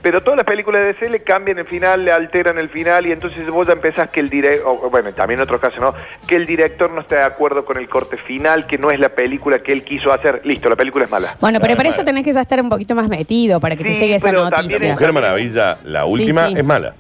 pero 0.06 0.22
todas 0.22 0.38
las 0.38 0.46
películas 0.46 0.82
de 0.84 0.94
DC 0.94 1.10
le 1.10 1.24
cambian 1.24 1.58
el 1.58 1.66
final, 1.66 2.06
le 2.06 2.12
alteran 2.12 2.60
el 2.60 2.70
final 2.70 3.08
y 3.08 3.12
entonces 3.12 3.50
vos 3.50 3.66
ya 3.66 3.74
empezás 3.74 4.08
que 4.12 4.20
el 4.20 4.30
director, 4.30 4.92
bueno, 4.92 5.12
también 5.14 5.40
en 5.40 5.44
otro 5.44 5.60
caso, 5.60 5.82
¿no? 5.82 5.96
Que 6.28 6.36
el 6.36 6.46
director 6.46 6.92
no 6.92 7.02
está 7.02 7.16
de 7.16 7.24
acuerdo 7.24 7.66
con 7.66 7.78
el 7.78 7.90
corte 7.90 8.16
final, 8.16 8.68
que 8.68 8.78
no 8.78 8.92
es 8.92 9.00
la 9.00 9.10
película 9.10 9.64
que 9.64 9.72
él 9.72 9.84
quiso 9.84 10.14
hacer. 10.14 10.42
Listo, 10.44 10.70
la 10.70 10.76
película 10.76 11.06
es 11.06 11.10
mala. 11.10 11.36
Bueno, 11.42 11.60
pero 11.60 11.76
para 11.76 11.90
eso 11.90 12.04
tenés 12.04 12.24
que 12.24 12.32
ya 12.32 12.42
estar 12.42 12.62
un 12.62 12.70
poquito 12.70 12.94
más 12.94 13.10
metido 13.10 13.60
para 13.60 13.76
que 13.76 13.84
te 13.84 13.96
llegue 13.96 14.14
esa 14.14 14.28
pero 14.28 14.44
noticia. 14.44 14.70
también 14.70 14.92
Mujer 14.92 15.12
Maravilla, 15.12 15.80
la 15.84 16.06
última, 16.06 16.50
sí. 16.50 16.54
es 16.56 16.64
mala. 16.64 16.94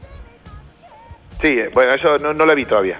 Sí, 1.41 1.47
eh, 1.59 1.69
bueno, 1.73 1.93
eso 1.93 2.17
no, 2.19 2.33
no 2.33 2.45
la 2.45 2.53
vi 2.53 2.65
todavía. 2.65 2.99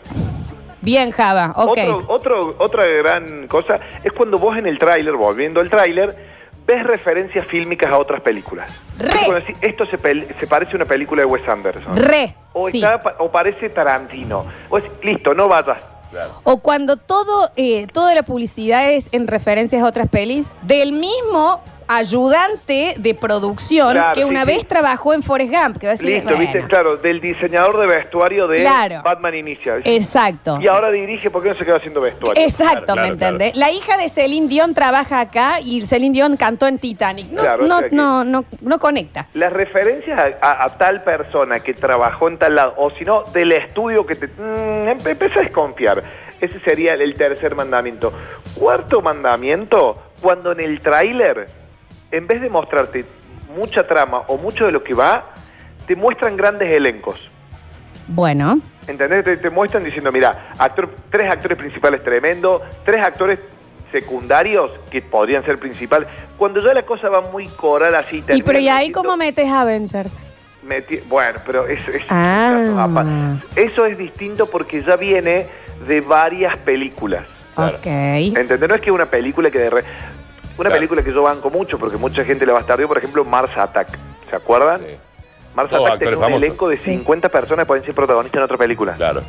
Bien, 0.82 1.12
Java, 1.12 1.54
ok. 1.56 1.70
Otro, 1.80 2.06
otro- 2.08 2.56
otra 2.60 2.86
gran 2.86 3.48
cosa 3.48 3.80
es 4.04 4.12
cuando 4.12 4.38
vos 4.38 4.58
en 4.58 4.68
el 4.68 4.77
tráiler, 4.77 5.13
volviendo 5.15 5.60
al 5.60 5.70
tráiler, 5.70 6.15
ves 6.68 6.84
referencias 6.84 7.46
fílmicas 7.48 7.92
a 7.92 7.98
otras 7.98 8.22
películas. 8.22 8.70
Re. 9.00 9.44
Esto 9.62 9.86
se, 9.86 9.98
pel- 10.00 10.27
se 10.39 10.48
parece 10.48 10.74
a 10.74 10.75
una 10.75 10.86
película 10.86 11.22
de 11.22 11.25
Wes 11.25 11.48
Anderson. 11.48 11.96
Re, 11.98 12.36
o, 12.54 12.70
Sí. 12.70 12.77
está, 12.84 13.01
pa- 13.01 13.15
o 13.20 13.32
parece 13.32 13.70
Tarantino. 13.70 14.46
O 14.70 14.77
es, 14.77 14.84
listo, 15.01 15.34
no 15.34 15.48
vayas. 15.48 15.77
Claro. 16.12 16.34
O 16.44 16.58
cuando 16.60 16.98
todo, 16.98 17.50
eh, 17.56 17.88
toda 17.92 18.13
la 18.15 18.24
publicidad 18.24 18.89
es 18.92 19.10
en 19.12 19.27
referencias 19.27 19.82
a 19.82 19.86
otras 19.88 20.08
pelis, 20.08 20.48
del 20.62 20.92
mismo 20.94 21.62
ayudante 21.88 22.96
de 22.98 23.13
producción 23.13 23.92
Claro, 23.92 24.13
que 24.13 24.22
sí, 24.22 24.27
una 24.30 24.42
sí. 24.42 24.48
vez 24.48 24.68
trabajó 24.68 25.13
en 25.13 25.24
Forrest 25.24 25.51
Gump. 25.54 25.77
Que 25.77 25.88
va 25.88 25.92
a 25.92 25.96
decir, 25.96 26.10
Listo, 26.10 26.24
bueno, 26.30 26.39
viste, 26.39 26.63
claro, 26.68 26.98
del 26.98 27.20
diseñador 27.22 27.80
de 27.80 27.88
vestuario 27.88 28.48
de 28.48 28.62
Claro. 28.62 29.01
Batman 29.04 29.36
Inicia. 29.36 29.75
Exacto. 29.84 30.58
Y 30.62 30.68
ahora 30.68 30.92
dirige, 30.92 31.30
¿por 31.30 31.44
qué 31.44 31.50
no 31.50 31.56
se 31.56 31.65
quedó 31.65 31.75
haciendo 31.77 32.01
vestuario? 32.01 32.42
Exacto, 32.44 32.94
Claro, 32.94 33.01
¿me 33.10 33.15
claro, 33.18 33.36
entendés? 33.36 33.56
La 33.56 33.72
hija 33.72 33.98
de 33.98 34.10
Celine 34.10 34.48
Dion 34.48 34.74
trabaja 34.74 35.20
acá 35.20 35.60
y 35.62 35.86
Celine 35.86 36.13
Dion 36.13 36.38
cantó 36.38 36.68
en 36.68 36.77
Titanic. 36.77 37.30
No, 37.32 37.42
Claro, 37.42 37.65
no, 37.65 37.75
o 37.75 37.80
sea 37.80 37.89
que- 37.89 37.96
no, 37.96 38.24
no, 38.24 38.46
no 38.62 38.80
conecta. 38.80 39.27
Las 39.34 39.51
referencias 39.54 40.20
a, 40.20 40.48
a- 40.48 40.63
a 40.65 40.77
tal 40.77 41.04
persona 41.04 41.60
que 41.60 41.74
trabajó 41.74 42.27
en 42.27 42.38
tal 42.38 42.56
lado, 42.56 42.74
o 42.77 42.89
si 42.92 43.04
no, 43.06 43.24
del 43.34 43.51
estudio 43.51 44.06
que 44.06 44.15
te... 44.15 44.27
Mm, 44.27 44.88
empe- 44.88 45.12
empecé 45.12 45.39
a 45.39 45.42
desconfiar. 45.44 46.04
Ese 46.42 46.60
sería 46.60 46.94
el 46.96 47.13
tercer 47.13 47.56
mandamiento. 47.56 48.12
Cuarto 48.56 49.01
mandamiento, 49.01 50.01
cuando 50.22 50.51
en 50.51 50.60
el 50.60 50.82
tráiler, 50.82 51.48
en 52.15 52.27
vez 52.27 52.41
de 52.41 52.50
mostrarte 52.50 53.05
mucha 53.55 53.86
trama 53.88 54.24
o 54.27 54.38
mucho 54.38 54.65
de 54.65 54.72
lo 54.72 54.84
que 54.84 54.93
va, 54.93 55.25
te 55.86 55.95
muestran 55.95 56.36
grandes 56.38 56.72
elencos. 56.72 57.29
Bueno, 58.07 58.60
¿Entendés? 58.88 59.24
Te, 59.24 59.38
te 59.38 59.50
muestran 59.50 59.84
diciendo, 59.84 60.12
mira, 60.12 60.50
actor- 60.60 60.91
tres 61.10 61.29
actores 61.31 61.57
principales 61.57 62.03
tremendo, 62.03 62.62
tres 62.86 63.01
actores 63.03 63.39
secundarios 63.91 64.72
que 64.91 65.01
podrían 65.01 65.43
ser 65.43 65.57
principales. 65.57 66.07
Cuando 66.38 66.60
ya 66.62 66.72
la 66.74 66.84
cosa 66.84 67.10
va 67.10 67.22
muy 67.22 67.48
coral 67.48 67.95
así... 67.95 68.24
y 68.31 68.43
pero 68.43 68.60
¿y 68.60 68.69
ahí 68.69 68.91
cómo 68.91 69.17
metes 69.17 69.50
Avengers? 69.50 70.12
meti- 70.67 71.01
bueno, 71.07 71.39
pero 71.45 71.65
eso 71.67 71.89
es... 71.91 72.03
Ah. 72.10 73.36
Eso 73.55 73.86
es 73.88 73.98
distinto 73.98 74.45
porque 74.45 74.81
ya 74.81 74.95
viene 74.98 75.48
de 75.88 76.01
varias 76.01 76.55
películas. 76.57 77.25
Claro. 77.55 77.77
Ok. 77.77 77.86
¿Entendés? 77.88 78.69
No 78.69 78.75
es 78.75 78.81
que 78.81 78.91
una 78.91 79.05
película 79.05 79.50
que 79.50 79.60
de 79.60 79.69
re- 79.72 79.84
Una 80.57 80.69
Claro. 80.69 80.75
película 80.75 81.03
que 81.03 81.12
yo 81.13 81.24
banco 81.24 81.50
mucho 81.50 81.77
porque 81.77 81.97
mucha 81.97 82.24
gente 82.24 82.45
la 82.45 82.53
bastardió, 82.53 82.88
por 82.88 82.97
ejemplo, 82.97 83.24
Mars 83.25 83.51
Attack. 83.57 83.89
¿Se 84.29 84.35
acuerdan? 84.35 84.79
Sí. 84.81 84.88
Mars 85.55 85.69
Todos 85.69 85.85
Attack 85.88 86.00
tenía 86.00 86.15
un 86.17 86.21
famosos. 86.24 86.43
elenco 86.43 86.69
de 86.69 86.77
Sí. 86.77 86.91
50 86.91 87.29
personas 87.29 87.63
que 87.63 87.67
pueden 87.67 87.83
ser 87.85 87.93
protagonistas 87.95 88.39
en 88.39 88.43
otra 88.43 88.57
película. 88.57 88.93
Claro. 88.93 89.21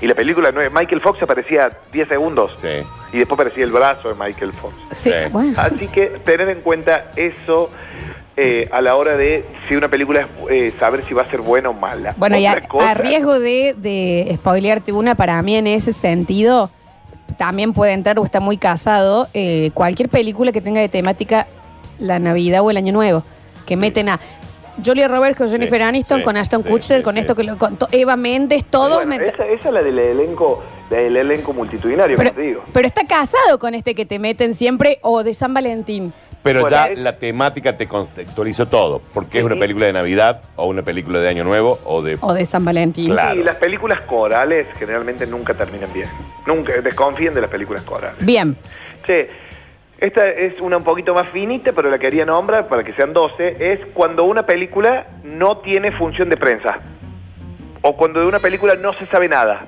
Y 0.00 0.06
la 0.08 0.14
película 0.14 0.50
no 0.50 0.60
es 0.60 0.72
Michael 0.72 1.00
Fox 1.00 1.22
aparecía 1.22 1.70
10 1.92 2.08
segundos. 2.08 2.56
Sí. 2.60 2.68
Y 3.12 3.18
después 3.18 3.34
aparecía 3.38 3.64
el 3.64 3.70
brazo 3.70 4.08
de 4.08 4.14
Michael 4.14 4.52
Fox. 4.52 4.74
Sí, 4.90 5.10
Sí. 5.10 5.16
bueno. 5.30 5.52
Así 5.56 5.86
que 5.88 6.06
tener 6.24 6.48
en 6.48 6.60
cuenta 6.62 7.10
eso 7.16 7.70
eh, 8.36 8.66
a 8.72 8.80
la 8.80 8.96
hora 8.96 9.16
de 9.16 9.44
si 9.68 9.76
una 9.76 9.88
película 9.88 10.22
es 10.22 10.26
eh, 10.50 10.72
saber 10.80 11.04
si 11.04 11.12
va 11.14 11.20
a 11.22 11.26
ser 11.26 11.42
buena 11.42 11.68
o 11.68 11.74
mala. 11.74 12.14
Bueno, 12.16 12.36
y 12.38 12.46
a, 12.46 12.52
Otra 12.52 12.66
cosa- 12.68 12.90
a 12.90 12.94
riesgo 12.94 13.38
de, 13.38 13.74
de 13.76 14.32
spoilearte 14.36 14.90
una, 14.92 15.14
para 15.14 15.40
mí 15.42 15.54
en 15.54 15.66
ese 15.66 15.92
sentido, 15.92 16.70
también 17.32 17.72
puede 17.72 17.92
entrar 17.92 18.18
o 18.18 18.24
está 18.24 18.40
muy 18.40 18.56
casado 18.56 19.28
eh, 19.34 19.70
cualquier 19.74 20.08
película 20.08 20.52
que 20.52 20.60
tenga 20.60 20.80
de 20.80 20.88
temática 20.88 21.46
la 21.98 22.18
Navidad 22.18 22.62
o 22.62 22.70
el 22.70 22.76
Año 22.76 22.92
Nuevo, 22.92 23.24
que 23.66 23.76
meten 23.76 24.08
a 24.08 24.20
Julia 24.84 25.08
Roberts 25.08 25.36
con 25.36 25.48
Jennifer 25.48 25.80
Sí, 25.80 25.84
Aniston, 25.84 26.18
sí, 26.18 26.24
con 26.24 26.36
Ashton 26.36 26.62
sí, 26.62 26.68
Kutcher, 26.68 27.02
con 27.02 27.18
esto 27.18 27.34
que 27.34 27.44
lo, 27.44 27.58
con 27.58 27.78
Eva 27.90 28.16
Méndez, 28.16 28.64
todos 28.68 29.04
Bueno, 29.04 29.24
esa, 29.24 29.46
esa 29.46 29.68
es 29.68 29.74
la 29.74 29.82
del 29.82 29.98
elenco, 29.98 30.62
del 30.90 31.16
elenco 31.16 31.52
multitudinario, 31.52 32.16
pero, 32.16 32.32
te 32.32 32.40
digo. 32.40 32.62
pero 32.72 32.86
está 32.86 33.04
casado 33.04 33.58
con 33.58 33.74
este 33.74 33.94
que 33.94 34.06
te 34.06 34.18
meten 34.18 34.54
siempre 34.54 34.98
o 35.02 35.22
de 35.22 35.34
San 35.34 35.52
Valentín. 35.54 36.12
Pero 36.42 36.62
Bueno, 36.62 36.76
ya 36.76 36.86
es- 36.88 36.98
la 36.98 37.16
temática 37.18 37.76
te 37.76 37.86
contextualizó 37.86 38.66
todo. 38.66 39.00
Porque 39.14 39.38
es 39.38 39.44
una 39.44 39.54
película 39.56 39.86
de 39.86 39.92
Navidad 39.92 40.42
o 40.56 40.66
una 40.66 40.82
película 40.82 41.20
de 41.20 41.28
Año 41.28 41.44
Nuevo 41.44 41.78
o 41.84 42.02
de... 42.02 42.18
O 42.20 42.34
de 42.34 42.44
San 42.44 42.64
Valentín. 42.64 43.06
Claro. 43.12 43.40
Y 43.40 43.44
las 43.44 43.56
películas 43.56 44.00
corales 44.00 44.66
generalmente 44.78 45.26
nunca 45.26 45.54
terminan 45.54 45.92
bien. 45.92 46.08
Nunca, 46.46 46.72
desconfíen 46.80 47.32
de 47.32 47.40
las 47.42 47.50
películas 47.50 47.82
corales. 47.82 48.24
Bien. 48.24 48.56
Che, 49.06 49.30
esta 49.98 50.28
es 50.28 50.60
una 50.60 50.78
un 50.78 50.84
poquito 50.84 51.14
más 51.14 51.28
finita, 51.28 51.70
pero 51.72 51.88
la 51.88 51.98
quería 52.00 52.24
nombrar 52.24 52.66
para 52.66 52.82
que 52.82 52.92
sean 52.92 53.12
12. 53.12 53.72
Es 53.72 53.78
cuando 53.94 54.24
una 54.24 54.44
película 54.44 55.06
no 55.22 55.58
tiene 55.58 55.92
función 55.92 56.28
de 56.28 56.36
prensa. 56.36 56.80
O 57.82 57.96
cuando 57.96 58.20
de 58.20 58.26
una 58.26 58.40
película 58.40 58.74
no 58.74 58.92
se 58.94 59.06
sabe 59.06 59.28
nada. 59.28 59.66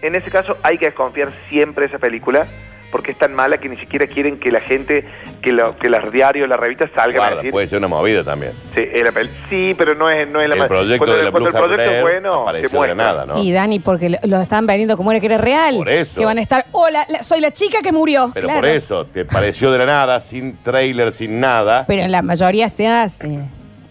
En 0.00 0.14
ese 0.14 0.30
caso 0.30 0.56
hay 0.62 0.78
que 0.78 0.86
desconfiar 0.86 1.28
siempre 1.50 1.82
de 1.82 1.88
esa 1.88 1.98
película 1.98 2.46
porque 2.90 3.12
es 3.12 3.18
tan 3.18 3.32
mala 3.34 3.58
que 3.58 3.68
ni 3.68 3.76
siquiera 3.76 4.06
quieren 4.06 4.38
que 4.38 4.50
la 4.50 4.60
gente, 4.60 5.04
que, 5.40 5.52
lo- 5.52 5.76
que 5.78 5.88
los 5.88 6.10
diarios, 6.10 6.48
las 6.48 6.58
revistas 6.58 6.90
salgan 6.94 7.32
a 7.32 7.36
decir. 7.36 7.50
puede 7.50 7.68
ser 7.68 7.78
una 7.78 7.88
movida 7.88 8.24
también. 8.24 8.52
Sí, 8.74 8.80
pel- 8.80 9.30
sí, 9.48 9.74
pero 9.78 9.94
no 9.94 10.10
es, 10.10 10.28
no 10.28 10.40
es 10.40 10.48
la 10.48 10.56
El 10.56 10.66
proyecto 10.66 10.98
cuando, 10.98 11.16
de 11.16 11.22
la 11.24 11.30
cuando 11.30 11.48
el 11.50 11.54
proyecto 11.54 11.82
es 11.90 12.02
bueno, 12.02 12.46
se 12.52 12.60
de 12.62 12.68
muestra. 12.68 12.94
nada, 12.94 13.26
¿no? 13.26 13.38
Y 13.42 13.52
Dani, 13.52 13.78
porque 13.78 14.10
lo, 14.10 14.18
lo 14.24 14.40
están 14.40 14.66
vendiendo 14.66 14.96
como 14.96 15.10
era 15.12 15.20
que 15.20 15.26
era 15.26 15.38
real. 15.38 15.76
Por 15.76 15.88
eso. 15.88 16.18
Que 16.18 16.24
van 16.26 16.38
a 16.38 16.42
estar, 16.42 16.66
hola, 16.72 17.06
la- 17.08 17.22
soy 17.22 17.40
la 17.40 17.52
chica 17.52 17.78
que 17.82 17.92
murió. 17.92 18.30
Pero 18.34 18.46
Claro. 18.48 18.60
por 18.60 18.68
eso, 18.68 19.06
te 19.06 19.24
pareció 19.24 19.70
de 19.70 19.78
la 19.78 19.86
nada, 19.86 20.20
sin 20.20 20.54
trailer, 20.62 21.12
sin 21.12 21.40
nada. 21.40 21.84
Pero 21.86 22.06
la 22.08 22.22
mayoría 22.22 22.68
se 22.68 22.86
hace. 22.88 23.38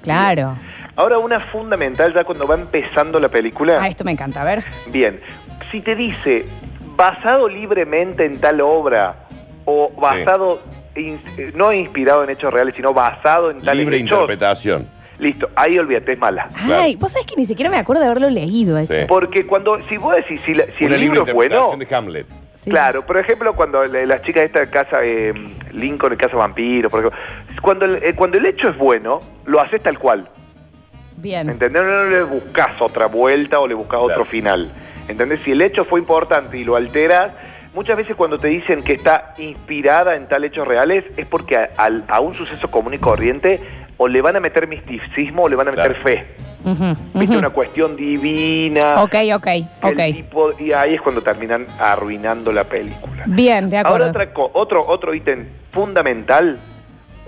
Claro. 0.04 0.58
Ahora 0.96 1.18
una 1.18 1.40
fundamental 1.40 2.14
ya 2.14 2.24
cuando 2.26 2.46
va 2.46 2.56
empezando 2.56 3.20
la 3.20 3.30
película. 3.30 3.80
Ah, 3.82 3.88
esto 3.88 4.04
me 4.04 4.12
encanta. 4.12 4.42
A 4.42 4.44
ver. 4.44 4.64
Bien, 4.92 5.22
si 5.72 5.80
te 5.82 5.96
dice 5.96 6.46
basado 7.04 7.48
libremente 7.48 8.26
en 8.26 8.40
tal 8.42 8.60
obra 8.60 9.16
o 9.64 9.90
basado, 9.98 10.60
in- 10.98 11.22
no 11.56 11.72
inspirado 11.72 12.26
en 12.26 12.30
hechos 12.30 12.54
reales, 12.54 12.76
sino 12.76 12.94
basado 12.94 13.52
en 13.52 13.62
tal 13.62 13.78
Libre 13.78 13.96
hechos, 13.96 14.12
interpretación. 14.12 14.86
listo, 15.18 15.50
ahí 15.56 15.80
olvídate, 15.80 16.12
es 16.14 16.20
mala. 16.20 16.50
Claro. 16.66 16.82
Ay, 16.84 16.98
vos 16.98 17.14
sabés 17.14 17.26
que 17.26 17.38
ni 17.38 17.46
siquiera 17.46 17.72
me 17.72 17.78
acuerdo 17.78 18.02
de 18.02 18.10
haberlo 18.10 18.30
leído 18.30 18.78
eso. 18.78 18.94
Sí. 18.94 19.00
Porque 19.08 19.48
cuando, 19.48 19.80
si 19.80 19.96
vos 19.98 20.14
decís, 20.14 20.42
si, 20.42 20.54
la- 20.54 20.66
si 20.78 20.84
una 20.86 20.96
el 20.96 21.02
libre 21.02 21.16
libro 21.20 21.28
es 21.30 21.34
bueno, 21.34 21.56
interpretación 21.56 21.80
de 21.80 21.96
Hamlet. 21.96 22.28
Sí. 22.66 22.70
Claro, 22.72 23.06
por 23.06 23.18
ejemplo, 23.18 23.54
cuando 23.56 23.86
la, 23.86 24.06
la 24.06 24.22
chica 24.22 24.42
de 24.42 24.48
esta 24.48 24.70
casa, 24.70 25.00
eh, 25.02 25.34
Lincoln, 25.72 26.12
el 26.12 26.18
casa 26.18 26.36
vampiro, 26.36 26.90
por 26.90 27.00
ejemplo, 27.00 27.20
cuando 27.62 27.86
el, 27.86 28.04
eh, 28.04 28.14
cuando 28.14 28.38
el 28.38 28.46
hecho 28.46 28.68
es 28.68 28.78
bueno, 28.78 29.22
lo 29.46 29.62
haces 29.62 29.82
tal 29.82 29.98
cual. 29.98 30.28
Bien. 31.16 31.50
¿Entendés? 31.50 31.82
No 31.84 32.04
le 32.06 32.24
buscas 32.24 32.82
otra 32.82 33.06
vuelta 33.06 33.60
o 33.62 33.68
le 33.68 33.74
buscas 33.74 34.00
Claro. 34.00 34.06
otro 34.14 34.26
final. 34.26 34.70
¿Entendés? 35.10 35.40
Si 35.40 35.52
el 35.52 35.62
hecho 35.62 35.84
fue 35.86 36.00
importante 36.00 36.58
y 36.58 36.64
lo 36.64 36.76
alteras, 36.76 37.32
muchas 37.74 37.98
veces 37.98 38.16
cuando 38.16 38.38
te 38.38 38.48
dicen 38.48 38.84
que 38.84 38.94
está 38.94 39.34
inspirada 39.40 40.16
en 40.16 40.28
tal 40.28 40.44
hechos 40.46 40.68
reales 40.68 41.04
es 41.18 41.26
porque 41.26 41.58
a, 41.58 42.20
un 42.20 42.34
suceso 42.34 42.70
común 42.70 42.94
y 42.94 43.00
corriente 43.00 43.60
o 43.98 44.08
le 44.08 44.22
van 44.22 44.36
a 44.36 44.40
meter 44.40 44.68
misticismo 44.68 45.44
o 45.44 45.50
le 45.50 45.56
van 45.58 45.68
a 45.68 45.72
meter 45.72 45.96
Claro. 46.00 46.04
fe. 46.04 46.28
Ujú. 46.64 47.36
Una 47.38 47.50
cuestión 47.50 47.96
divina. 47.96 49.02
Ok, 49.02 49.16
ok, 49.36 49.48
el 49.48 49.66
ok. 49.82 50.00
tipo- 50.14 50.50
y 50.60 50.72
ahí 50.72 50.94
es 50.94 51.02
cuando 51.02 51.22
terminan 51.22 51.66
arruinando 51.80 52.52
la 52.52 52.64
película. 52.66 53.24
Bien, 53.28 53.70
de 53.70 53.78
acuerdo. 53.80 53.98
Ahora 53.98 54.10
otra 54.10 54.34
co- 54.34 54.52
otro, 54.54 54.86
otro 54.88 55.14
ítem 55.14 55.48
fundamental, 55.72 56.58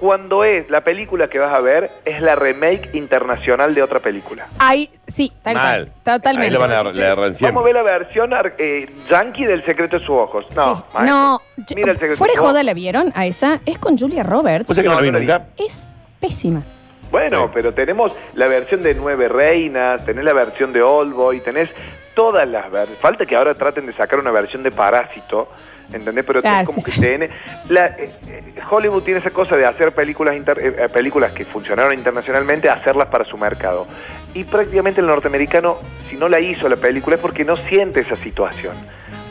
cuando 0.02 0.44
es 0.44 0.68
la 0.72 0.82
película 0.82 1.28
que 1.28 1.38
vas 1.38 1.54
a 1.54 1.60
ver, 1.62 1.88
es 2.06 2.22
la 2.22 2.34
remake 2.34 2.90
internacional 2.94 3.76
de 3.76 3.84
otra 3.84 4.00
película. 4.00 4.48
Ahí, 4.58 4.90
sí, 5.08 5.32
tal 5.44 5.54
Mal. 5.54 5.92
cual. 6.04 6.18
Totalmente. 6.18 6.46
Ahí 6.48 6.52
le 6.52 6.58
van 6.58 6.72
a 6.72 6.84
le 6.92 7.06
erran 7.06 7.36
siempre. 7.36 7.54
Vamos 7.56 7.62
a 7.62 7.66
ver 7.66 7.76
la 7.76 7.84
versión 7.84 8.34
ar- 8.34 8.56
eh, 8.58 8.90
yankee 9.08 9.46
del 9.46 9.64
secreto 9.64 10.00
de 10.00 10.06
sus 10.06 10.16
ojos. 10.16 10.46
No, 10.56 10.78
Sí. 10.78 10.84
maestro. 10.96 11.06
No, 11.06 11.40
yo- 11.58 11.76
Mira 11.76 11.92
el 11.92 11.98
secreto 12.00 12.18
fuera 12.18 12.34
de 12.34 12.40
joda. 12.40 12.64
¿la 12.64 12.74
vieron 12.74 13.14
a 13.16 13.28
esa? 13.28 13.60
Es 13.68 13.78
con 13.78 13.96
Julia 13.96 14.24
Roberts. 14.24 14.68
¿Vos 14.68 14.76
sabés 14.76 14.90
que 14.90 14.90
no, 14.90 14.96
No, 14.96 15.02
la 15.02 15.04
vi 15.04 15.12
no 15.12 15.20
la 15.20 15.38
vi. 15.38 15.44
nunca? 15.46 15.64
Es 15.64 15.88
pésima. 16.20 16.64
Bueno, 17.12 17.44
Sí. 17.44 17.52
pero 17.54 17.72
tenemos 17.76 18.12
la 18.34 18.48
versión 18.48 18.82
de 18.82 18.96
Nueve 18.96 19.28
Reinas, 19.30 20.04
tenés 20.04 20.24
la 20.26 20.34
versión 20.34 20.74
de 20.74 20.82
Old 20.82 21.14
Boy, 21.14 21.42
tenés 21.42 21.70
todas 22.16 22.48
las 22.48 22.72
ver- 22.72 22.88
Falta 22.88 23.26
que 23.28 23.36
ahora 23.36 23.54
traten 23.54 23.86
de 23.86 23.94
sacar 23.94 24.18
una 24.18 24.32
versión 24.32 24.64
de 24.64 24.72
Parásito, 24.72 25.48
¿entendés? 25.94 26.24
Pero 26.26 26.40
es 26.40 26.68
como 26.68 26.80
sí, 26.80 26.92
que 26.92 27.00
tiene... 27.00 27.30
la- 27.70 27.88
eh, 27.88 28.10
eh, 28.28 28.54
Hollywood 28.70 29.04
tiene 29.04 29.20
esa 29.20 29.30
cosa 29.32 29.58
de 29.58 29.66
hacer 29.66 29.92
películas, 29.92 30.36
inter- 30.36 30.60
eh, 30.60 30.76
eh, 30.78 30.90
películas 30.90 31.32
que 31.32 31.46
funcionaron 31.46 31.94
internacionalmente, 31.94 32.70
hacerlas 32.70 33.08
para 33.08 33.24
su 33.26 33.38
mercado. 33.38 33.88
Y 34.34 34.44
prácticamente 34.44 35.02
el 35.02 35.08
norteamericano, 35.08 35.78
si 36.12 36.18
no 36.18 36.28
la 36.28 36.40
hizo 36.42 36.68
la 36.68 36.76
película, 36.76 37.16
es 37.16 37.22
porque 37.22 37.46
no 37.46 37.56
siente 37.56 38.02
esa 38.02 38.16
situación. 38.16 38.74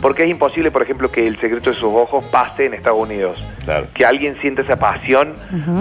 Porque 0.00 0.24
es 0.24 0.30
imposible, 0.30 0.70
por 0.70 0.82
ejemplo, 0.82 1.10
que 1.10 1.26
El 1.26 1.38
secreto 1.38 1.68
de 1.70 1.76
sus 1.76 1.84
ojos 1.94 2.24
pase 2.26 2.64
en 2.64 2.72
Estados 2.74 3.06
Unidos. 3.06 3.52
Claro. 3.64 3.86
Que 3.92 4.06
alguien 4.06 4.36
sienta 4.40 4.62
esa 4.62 4.76
pasión 4.78 5.34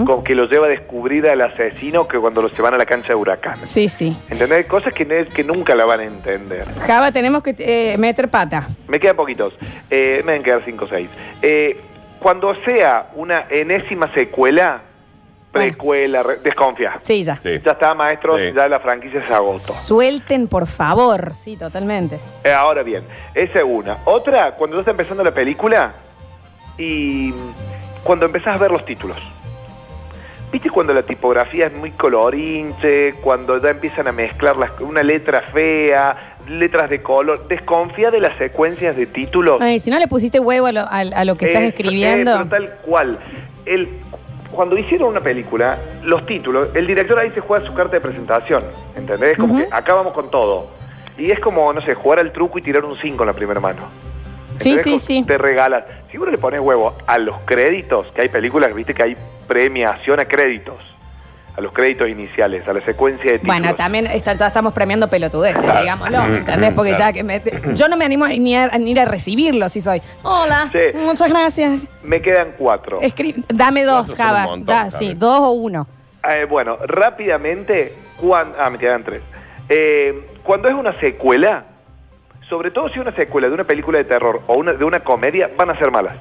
con 0.04 0.22
que 0.22 0.34
lo 0.34 0.46
lleva 0.46 0.66
a 0.66 0.68
descubrir 0.68 1.26
al 1.26 1.40
asesino 1.40 2.06
que 2.06 2.18
cuando 2.18 2.46
se 2.50 2.60
van 2.60 2.74
a 2.74 2.76
la 2.76 2.84
cancha 2.84 3.08
de 3.08 3.14
huracán. 3.14 3.56
Sí, 3.56 3.88
sí. 3.88 4.14
¿Entendés? 4.28 4.66
Cosas 4.66 4.94
que, 4.94 5.06
no- 5.06 5.26
que 5.34 5.42
nunca 5.42 5.74
la 5.74 5.86
van 5.86 6.00
a 6.00 6.02
entender. 6.04 6.66
Java, 6.86 7.10
tenemos 7.12 7.42
que 7.42 7.54
eh, 7.58 7.96
meter 7.98 8.28
pata. 8.28 8.68
Me 8.86 9.00
quedan 9.00 9.16
poquitos. 9.16 9.54
Eh, 9.90 10.20
me 10.26 10.32
deben 10.32 10.42
quedar 10.42 10.60
5 10.64 10.84
o 10.84 10.88
6. 10.88 11.10
cuando 12.20 12.54
sea 12.66 13.06
una 13.14 13.46
enésima 13.48 14.12
secuela, 14.12 14.82
precuela, 15.52 16.22
re- 16.22 16.36
desconfía. 16.36 16.98
Sí, 17.02 17.22
ya. 17.22 17.40
Sí. 17.42 17.60
Ya 17.64 17.72
está, 17.72 17.94
maestros, 17.94 18.40
Sí. 18.40 18.52
ya 18.54 18.68
la 18.68 18.80
franquicia 18.80 19.26
se 19.26 19.32
agotó. 19.34 19.58
Suelten, 19.72 20.46
por 20.48 20.66
favor. 20.66 21.34
Sí, 21.34 21.56
totalmente. 21.56 22.18
Eh, 22.44 22.52
ahora 22.52 22.82
bien, 22.82 23.04
esa 23.34 23.58
es 23.58 23.64
una. 23.66 23.98
Otra, 24.04 24.52
cuando 24.52 24.76
ya 24.76 24.80
está 24.80 24.90
empezando 24.92 25.24
la 25.24 25.32
película 25.34 25.92
y 26.78 27.32
cuando 28.04 28.26
empezás 28.26 28.54
a 28.54 28.58
ver 28.58 28.70
los 28.70 28.84
títulos. 28.84 29.18
¿Viste 30.52 30.68
cuando 30.68 30.92
la 30.92 31.02
tipografía 31.04 31.66
es 31.66 31.72
muy 31.72 31.92
colorinche? 31.92 33.14
Cuando 33.22 33.60
ya 33.62 33.70
empiezan 33.70 34.08
a 34.08 34.12
mezclar 34.12 34.56
las, 34.56 34.72
una 34.80 35.02
letra 35.04 35.42
fea, 35.42 36.36
letras 36.48 36.90
de 36.90 37.00
color. 37.02 37.46
Desconfía 37.46 38.10
de 38.10 38.18
las 38.18 38.36
secuencias 38.36 38.96
de 38.96 39.06
títulos. 39.06 39.60
Ay, 39.60 39.78
si 39.78 39.90
no 39.90 39.98
le 40.00 40.08
pusiste 40.08 40.40
huevo 40.40 40.66
a 40.66 40.72
lo, 40.72 40.80
a- 40.80 40.98
a 40.98 41.24
lo 41.24 41.36
que 41.36 41.46
estás 41.46 41.62
Eh, 41.62 41.66
escribiendo. 41.68 42.32
eh, 42.32 42.34
pero 42.38 42.48
tal 42.48 42.70
cual. 42.82 43.18
El, 43.64 43.88
cuando 44.50 44.76
hicieron 44.76 45.08
una 45.08 45.20
película, 45.20 45.78
los 46.02 46.24
títulos, 46.26 46.68
el 46.74 46.86
director 46.86 47.18
ahí 47.18 47.30
se 47.30 47.40
juega 47.40 47.64
su 47.66 47.72
carta 47.74 47.92
de 47.92 48.00
presentación. 48.00 48.64
¿Entendés? 48.96 49.36
Como 49.38 49.54
Ujú. 49.54 49.62
que 49.68 49.74
acá 49.74 49.94
vamos 49.94 50.12
con 50.12 50.30
todo. 50.30 50.68
Y 51.18 51.30
es 51.30 51.40
como, 51.40 51.72
no 51.72 51.80
sé, 51.82 51.94
jugar 51.94 52.18
al 52.18 52.32
truco 52.32 52.58
y 52.58 52.62
tirar 52.62 52.84
un 52.84 52.96
5 52.96 53.22
en 53.22 53.26
la 53.26 53.32
primera 53.32 53.60
mano. 53.60 53.82
Sí, 54.58 54.70
¿Entendés? 54.70 54.82
sí, 54.84 54.90
Como 54.90 54.98
sí. 54.98 55.24
Te 55.26 55.38
regalas. 55.38 55.84
Si 56.10 56.18
uno 56.18 56.30
le 56.30 56.38
pones 56.38 56.60
huevo 56.60 56.94
a 57.06 57.18
los 57.18 57.36
créditos, 57.44 58.06
que 58.12 58.22
hay 58.22 58.28
películas, 58.28 58.74
viste 58.74 58.94
que 58.94 59.02
hay 59.02 59.16
premiación 59.46 60.18
a 60.20 60.24
créditos. 60.26 60.76
A 61.60 61.62
los 61.62 61.72
créditos 61.74 62.08
iniciales, 62.08 62.66
a 62.66 62.72
la 62.72 62.80
secuencia 62.80 63.32
de 63.32 63.38
títulos. 63.38 63.54
Bueno, 63.58 63.74
también 63.74 64.06
está- 64.06 64.32
ya 64.32 64.46
estamos 64.46 64.72
premiando 64.72 65.08
pelotudeces, 65.08 65.62
Claro. 65.62 65.80
digámoslo, 65.80 66.24
¿entendés? 66.36 66.72
Porque 66.72 66.94
ya 66.94 67.12
que 67.12 67.22
me- 67.22 67.42
yo 67.74 67.86
no 67.86 67.98
me 67.98 68.06
animo 68.06 68.26
ni 68.26 68.56
a, 68.56 68.68
ni 68.78 68.92
ir 68.92 69.00
a 69.00 69.04
recibirlo 69.04 69.68
si 69.68 69.82
soy. 69.82 70.00
Hola, 70.22 70.70
Sí. 70.72 70.96
muchas 70.96 71.28
gracias. 71.28 71.80
Me 72.02 72.22
quedan 72.22 72.52
cuatro. 72.56 72.98
Escri- 73.02 73.44
dame 73.48 73.84
dos, 73.84 74.06
Cuatro 74.06 74.16
son 74.16 74.26
Java. 74.26 74.44
montón, 74.46 74.64
Da, 74.74 74.76
Java. 74.84 74.90
sí, 74.98 75.12
dos 75.14 75.38
o 75.38 75.50
uno. 75.50 75.86
Eh, 76.30 76.46
bueno, 76.48 76.78
rápidamente, 76.86 77.92
cuan- 78.16 78.54
ah, 78.58 78.70
me 78.70 78.78
quedan 78.78 79.04
tres. 79.04 79.20
Eh, 79.68 80.28
cuando 80.42 80.66
es 80.68 80.74
una 80.74 80.98
secuela, 80.98 81.64
sobre 82.48 82.70
todo 82.70 82.88
si 82.88 82.94
es 82.94 83.00
una 83.06 83.12
secuela 83.14 83.48
de 83.48 83.54
una 83.54 83.64
película 83.64 83.98
de 83.98 84.04
terror 84.04 84.40
o 84.46 84.54
una, 84.54 84.72
de 84.72 84.84
una 84.86 85.00
comedia, 85.00 85.50
van 85.58 85.68
a 85.68 85.76
ser 85.78 85.90
malas. 85.90 86.14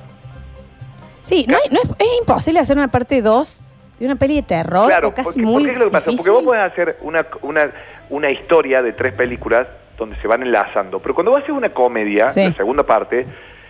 Sí, 1.21 1.45
no, 1.47 1.56
hay- 1.56 1.69
no 1.71 1.80
es, 1.82 1.89
es 1.97 2.08
imposible 2.19 2.60
hacer 2.60 2.75
una 2.75 2.89
parte 2.89 3.21
2 3.21 3.62
de 3.99 4.05
una 4.05 4.15
peli 4.15 4.35
de 4.38 4.43
terror 4.43 4.88
claro, 4.88 5.09
o 5.09 5.13
casi 5.13 5.25
porque, 5.25 5.41
muy 5.41 5.53
porque 5.53 5.67
¿qué 5.67 5.71
es 5.73 5.79
lo 5.79 5.85
que 5.85 5.91
pasa? 5.91 6.12
Porque 6.15 6.29
vos 6.31 6.43
podés 6.43 6.62
hacer 6.62 6.97
una, 7.01 7.25
una, 7.41 7.71
una 8.09 8.29
historia 8.29 8.81
de 8.81 8.93
tres 8.93 9.13
películas 9.13 9.67
donde 9.97 10.15
se 10.21 10.27
van 10.27 10.41
enlazando, 10.41 10.99
pero 10.99 11.13
cuando 11.13 11.31
vas 11.31 11.41
a 11.41 11.43
hacer 11.43 11.53
una 11.53 11.69
comedia, 11.73 12.31
Sí. 12.31 12.41
la 12.45 12.53
segunda 12.53 12.83
parte, 12.83 13.25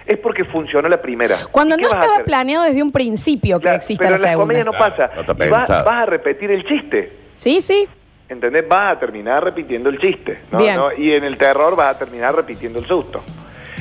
es 0.06 0.18
porque 0.20 0.44
funcionó 0.46 0.88
la 0.88 1.02
primera. 1.02 1.38
Cuando 1.52 1.76
¿Y 1.76 1.80
qué 1.80 1.84
no 1.84 1.90
estaba 1.90 2.24
planeado 2.24 2.66
desde 2.66 2.82
un 2.84 2.92
principio 2.92 3.60
que 3.60 3.74
exista 3.74 4.04
pero 4.06 4.12
la 4.12 4.16
en 4.18 4.22
la 4.22 4.30
segunda. 4.30 4.44
comedia 4.44 4.64
no 4.64 4.72
Claro, 4.72 4.96
pasa. 4.96 5.36
no 5.46 5.52
vas, 5.52 5.70
a 5.70 6.06
repetir 6.06 6.52
el 6.52 6.66
chiste. 6.66 7.14
Sí, 7.36 7.62
sí. 7.62 7.88
¿Entendés? 8.28 8.68
Vas 8.68 8.94
a 8.96 9.00
terminar 9.00 9.44
repitiendo 9.44 9.90
el 9.90 10.00
chiste. 10.00 10.42
¿no? 10.52 10.60
Bien. 10.60 10.76
¿no? 10.78 10.92
Y 10.94 11.14
en 11.14 11.24
el 11.24 11.38
terror 11.38 11.76
vas 11.76 11.96
a 11.96 12.00
terminar 12.00 12.36
repitiendo 12.36 12.80
el 12.80 12.86
susto. 12.86 13.24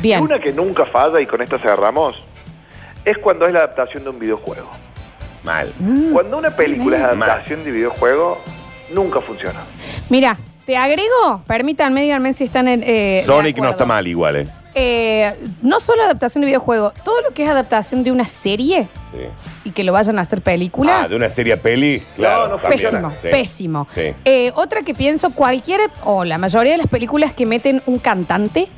Bien. 0.01 0.21
Y 0.21 0.23
una 0.23 0.39
que 0.39 0.53
nunca 0.53 0.87
falla, 0.87 1.21
y 1.21 1.27
con 1.27 1.43
esta 1.43 1.59
cerramos, 1.59 2.23
es 3.05 3.19
cuando 3.19 3.47
es 3.47 3.53
la 3.53 3.61
adaptación 3.61 4.05
de 4.05 4.11
un 4.11 4.19
videojuego. 4.19 4.71
Mal. 5.49 5.75
Mm. 5.79 6.13
Cuando 6.13 6.37
una 6.39 6.51
película 6.51 6.97
es 6.99 7.17
Mal. 7.17 7.31
adaptación 7.31 7.65
de 7.65 7.71
videojuego, 7.71 8.39
nunca 8.93 9.21
funciona. 9.23 9.61
Mira, 10.11 10.39
te 10.67 10.77
agrego, 10.77 11.43
permítanme, 11.47 12.03
díganme 12.03 12.35
si 12.35 12.45
están 12.45 12.69
en. 12.69 12.83
eh, 12.83 13.21
de 13.21 13.23
Sonic 13.25 13.57
no 13.57 13.63
acuerdo. 13.63 13.71
está 13.73 13.85
mal 13.87 14.07
igual, 14.07 14.37
¿eh? 14.37 14.49
Eh, 14.75 15.35
no 15.63 15.81
solo 15.81 16.03
adaptación 16.05 16.43
de 16.43 16.47
videojuego, 16.49 16.93
todo 17.03 17.21
lo 17.23 17.33
que 17.33 17.43
es 17.45 17.49
adaptación 17.49 18.05
de 18.05 18.13
una 18.13 18.27
serie 18.27 18.87
Sí. 19.11 19.19
y 19.65 19.71
que 19.73 19.83
lo 19.83 19.93
vayan 19.95 20.19
a 20.19 20.23
hacer 20.23 20.43
película. 20.43 21.03
Ah, 21.05 21.09
de 21.09 21.17
una 21.17 21.31
serie 21.31 21.55
a 21.55 21.57
peli, 21.57 22.03
claro. 22.15 22.49
no, 22.49 22.59
también. 22.59 22.83
Pésimo, 22.83 23.11
Sí. 23.11 23.29
pésimo. 23.31 23.89
Sí. 23.95 24.13
Eh, 24.27 24.53
otra 24.55 24.83
que 24.83 24.93
pienso, 24.95 25.31
cualquier 25.31 25.81
o 26.05 26.25
la 26.25 26.37
mayoría 26.37 26.73
de 26.73 26.79
las 26.79 26.87
películas 26.89 27.33
que 27.33 27.47
meten 27.47 27.83
un 27.87 27.99
cantante 27.99 28.69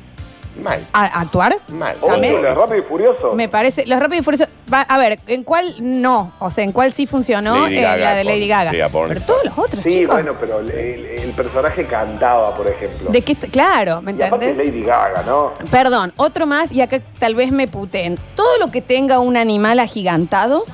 Mal. 0.55 0.85
a, 0.93 1.21
actuar, 1.21 1.55
Mal. 1.69 1.95
También. 1.97 2.35
Oye, 2.35 2.53
Rápido 2.53 2.77
y 2.79 2.81
Furioso. 2.81 3.33
me 3.33 3.47
parece, 3.47 3.85
los 3.85 3.99
rápidos 3.99 4.21
y 4.21 4.23
furiosos, 4.23 4.47
va- 4.71 4.81
a 4.81 4.97
ver, 4.97 5.19
¿en 5.27 5.43
cuál 5.43 5.73
no? 5.79 6.33
O 6.39 6.51
sea, 6.51 6.63
¿en 6.63 6.71
cuál 6.71 6.91
sí 6.93 7.07
funcionó? 7.07 7.55
Lady 7.63 7.77
Eh, 7.77 7.81
Gaga 7.81 7.97
la 7.97 8.13
de 8.15 8.23
Lady 8.25 8.39
con- 8.41 8.47
Gaga. 8.49 8.71
sí, 8.71 8.81
a 8.81 8.87
Born. 8.87 9.07
Pero 9.09 9.21
todos 9.21 9.45
los 9.45 9.57
otros, 9.57 9.83
Sí, 9.83 9.89
chicos. 9.91 10.13
bueno, 10.15 10.35
pero 10.39 10.59
el, 10.59 10.69
el- 10.71 11.05
el 11.05 11.31
personaje 11.31 11.85
cantaba, 11.85 12.55
por 12.57 12.67
ejemplo. 12.67 13.09
¿De 13.11 13.21
qué? 13.21 13.35
Claro, 13.35 14.01
¿me 14.01 14.11
y 14.11 14.21
aparte 14.21 14.49
entendés? 14.49 14.73
Lady 14.73 14.83
Gaga, 14.83 15.23
¿no? 15.25 15.53
Perdón, 15.71 16.11
otro 16.17 16.45
más, 16.45 16.71
y 16.71 16.81
acá 16.81 16.99
tal 17.19 17.35
vez 17.35 17.51
me 17.51 17.67
puteen. 17.67 18.17
Todo 18.35 18.57
lo 18.57 18.69
que 18.71 18.81
tenga 18.81 19.19
un 19.19 19.37
animal 19.37 19.79
agigantado, 19.79 20.65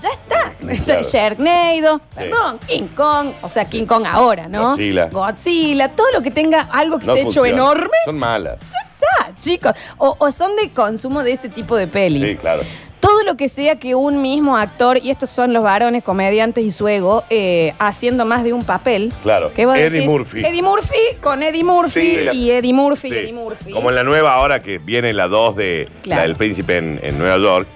ya 0.00 0.08
está. 0.10 0.52
Claro. 0.84 1.02
Sharknado, 1.08 2.00
perdón, 2.14 2.58
King 2.66 2.88
Kong, 2.96 3.28
o 3.42 3.48
sea, 3.48 3.64
King 3.64 3.86
Kong 3.86 4.04
ahora, 4.08 4.48
¿no? 4.48 4.70
Godzilla. 4.70 5.06
Godzilla, 5.08 5.88
todo 5.90 6.10
lo 6.12 6.22
que 6.22 6.30
tenga 6.30 6.62
algo 6.72 6.98
que 6.98 7.06
No 7.06 7.12
se 7.14 7.18
ha 7.18 7.22
hecho 7.22 7.26
funciona. 7.42 7.48
enorme, 7.50 7.96
Son 8.04 8.18
malas. 8.18 8.58
está, 8.60 9.36
chicos. 9.38 9.72
O, 9.98 10.16
o 10.18 10.30
son 10.30 10.56
de 10.56 10.70
consumo 10.70 11.22
de 11.22 11.32
ese 11.32 11.48
tipo 11.48 11.76
de 11.76 11.86
pelis. 11.86 12.30
Sí, 12.30 12.36
claro. 12.36 12.62
Todo 12.98 13.22
lo 13.24 13.36
que 13.36 13.48
sea 13.48 13.76
que 13.76 13.94
un 13.94 14.22
mismo 14.22 14.56
actor, 14.56 14.98
y 15.00 15.10
estos 15.10 15.28
son 15.28 15.52
los 15.52 15.62
varones 15.62 16.02
comediantes 16.02 16.64
y 16.64 16.70
su 16.70 16.88
ego, 16.88 17.22
eh, 17.30 17.74
haciendo 17.78 18.24
más 18.24 18.42
de 18.42 18.52
un 18.54 18.64
papel. 18.64 19.12
Claro. 19.22 19.52
¿Qué 19.54 19.66
vos 19.66 19.76
Eddie 19.76 19.90
decís? 19.90 20.06
Murphy. 20.08 20.40
Eddie 20.44 20.62
Murphy 20.62 20.96
con 21.22 21.42
Eddie 21.42 21.62
Murphy 21.62 22.00
Sí, 22.16 22.16
la- 22.24 22.32
y 22.32 22.50
Eddie 22.50 22.72
Murphy 22.72 23.08
y 23.08 23.10
Sí. 23.10 23.16
Eddie 23.18 23.32
Murphy. 23.34 23.70
Como 23.72 23.90
en 23.90 23.96
la 23.96 24.02
nueva 24.02 24.34
ahora 24.34 24.60
que 24.60 24.78
viene 24.78 25.12
la 25.12 25.28
2 25.28 25.54
de 25.56 25.88
Claro. 26.02 26.22
la 26.22 26.26
del 26.26 26.36
príncipe 26.36 26.78
en, 26.78 26.98
en 27.02 27.18
Nueva 27.18 27.36
York, 27.36 27.68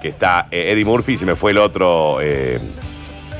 que 0.00 0.08
está 0.08 0.46
eh, 0.50 0.70
Eddie 0.72 0.84
Murphy 0.84 1.12
y 1.14 1.18
se 1.18 1.26
me 1.26 1.36
fue 1.36 1.50
el 1.52 1.58
otro, 1.58 2.18
eh, 2.20 2.58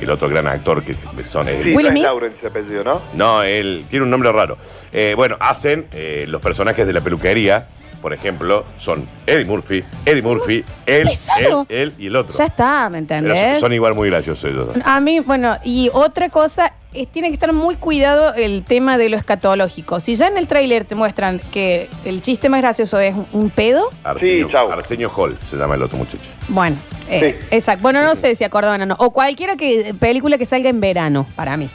el 0.01 0.09
otro 0.09 0.29
gran 0.29 0.47
actor 0.47 0.83
que 0.83 0.95
son 1.25 1.47
eh, 1.47 1.59
Sí, 1.63 1.69
Will 1.73 1.75
no 1.75 1.81
es 1.81 1.87
Smith. 1.89 2.03
Lawrence 2.03 2.37
ese 2.37 2.47
apellido, 2.47 2.83
¿no? 2.83 3.01
No, 3.13 3.43
él 3.43 3.85
tiene 3.89 4.03
un 4.03 4.09
nombre 4.11 4.31
raro. 4.31 4.57
Eh, 4.91 5.13
bueno, 5.15 5.37
hacen 5.39 5.87
eh, 5.93 6.25
los 6.27 6.41
personajes 6.41 6.85
de 6.87 6.93
la 6.93 7.01
peluquería, 7.01 7.67
por 8.01 8.13
ejemplo, 8.13 8.63
son 8.77 9.07
Eddie 9.27 9.43
Murphy, 9.45 9.83
Eddie 10.05 10.21
Murphy, 10.21 10.63
él, 10.85 11.01
él, 11.01 11.07
pesado. 11.09 11.65
él 11.69 11.93
y 11.97 12.07
el 12.07 12.15
otro. 12.15 12.33
Ya 12.37 12.45
está, 12.45 12.89
¿me 12.89 13.01
Pero 13.03 13.17
entendés? 13.19 13.51
son, 13.53 13.59
son 13.61 13.73
igual 13.73 13.93
muy 13.93 14.09
graciosos 14.09 14.49
ellos 14.49 14.67
dos. 14.67 14.77
A 14.85 14.99
mí, 15.01 15.19
bueno, 15.19 15.57
y 15.65 15.89
otra 15.93 16.29
cosa, 16.29 16.71
es, 16.93 17.07
tiene 17.07 17.29
que 17.29 17.35
estar 17.35 17.53
muy 17.53 17.75
cuidado 17.75 18.33
el 18.33 18.63
tema 18.63 18.97
de 18.97 19.09
lo 19.09 19.17
escatológico. 19.17 19.99
Si 19.99 20.15
ya 20.15 20.27
en 20.27 20.37
el 20.37 20.47
tráiler 20.47 20.85
te 20.85 20.95
muestran 20.95 21.39
que 21.51 21.89
el 22.05 22.21
chiste 22.21 22.49
más 22.49 22.61
gracioso 22.61 22.99
es 22.99 23.13
un, 23.15 23.27
un 23.33 23.49
pedo, 23.49 23.89
Arsenio, 24.03 24.47
Sí, 24.47 24.51
chau. 24.53 24.71
Arsenio 24.71 25.11
Hall 25.15 25.37
se 25.47 25.57
llama 25.57 25.75
el 25.75 25.83
otro 25.83 25.97
muchacho. 25.97 26.29
bueno, 26.49 26.77
eh, 27.09 27.39
exacto. 27.51 27.81
Bueno, 27.81 28.03
no 28.03 28.15
sé 28.15 28.35
si 28.35 28.43
acordaban 28.43 28.81
o 28.81 28.85
no. 28.85 28.95
O 28.99 29.11
cualquiera 29.11 29.55
que 29.55 29.93
película 29.99 30.37
que 30.37 30.45
salga 30.45 30.69
en 30.69 30.79
verano, 30.79 31.25
para 31.35 31.57
mí. 31.57 31.69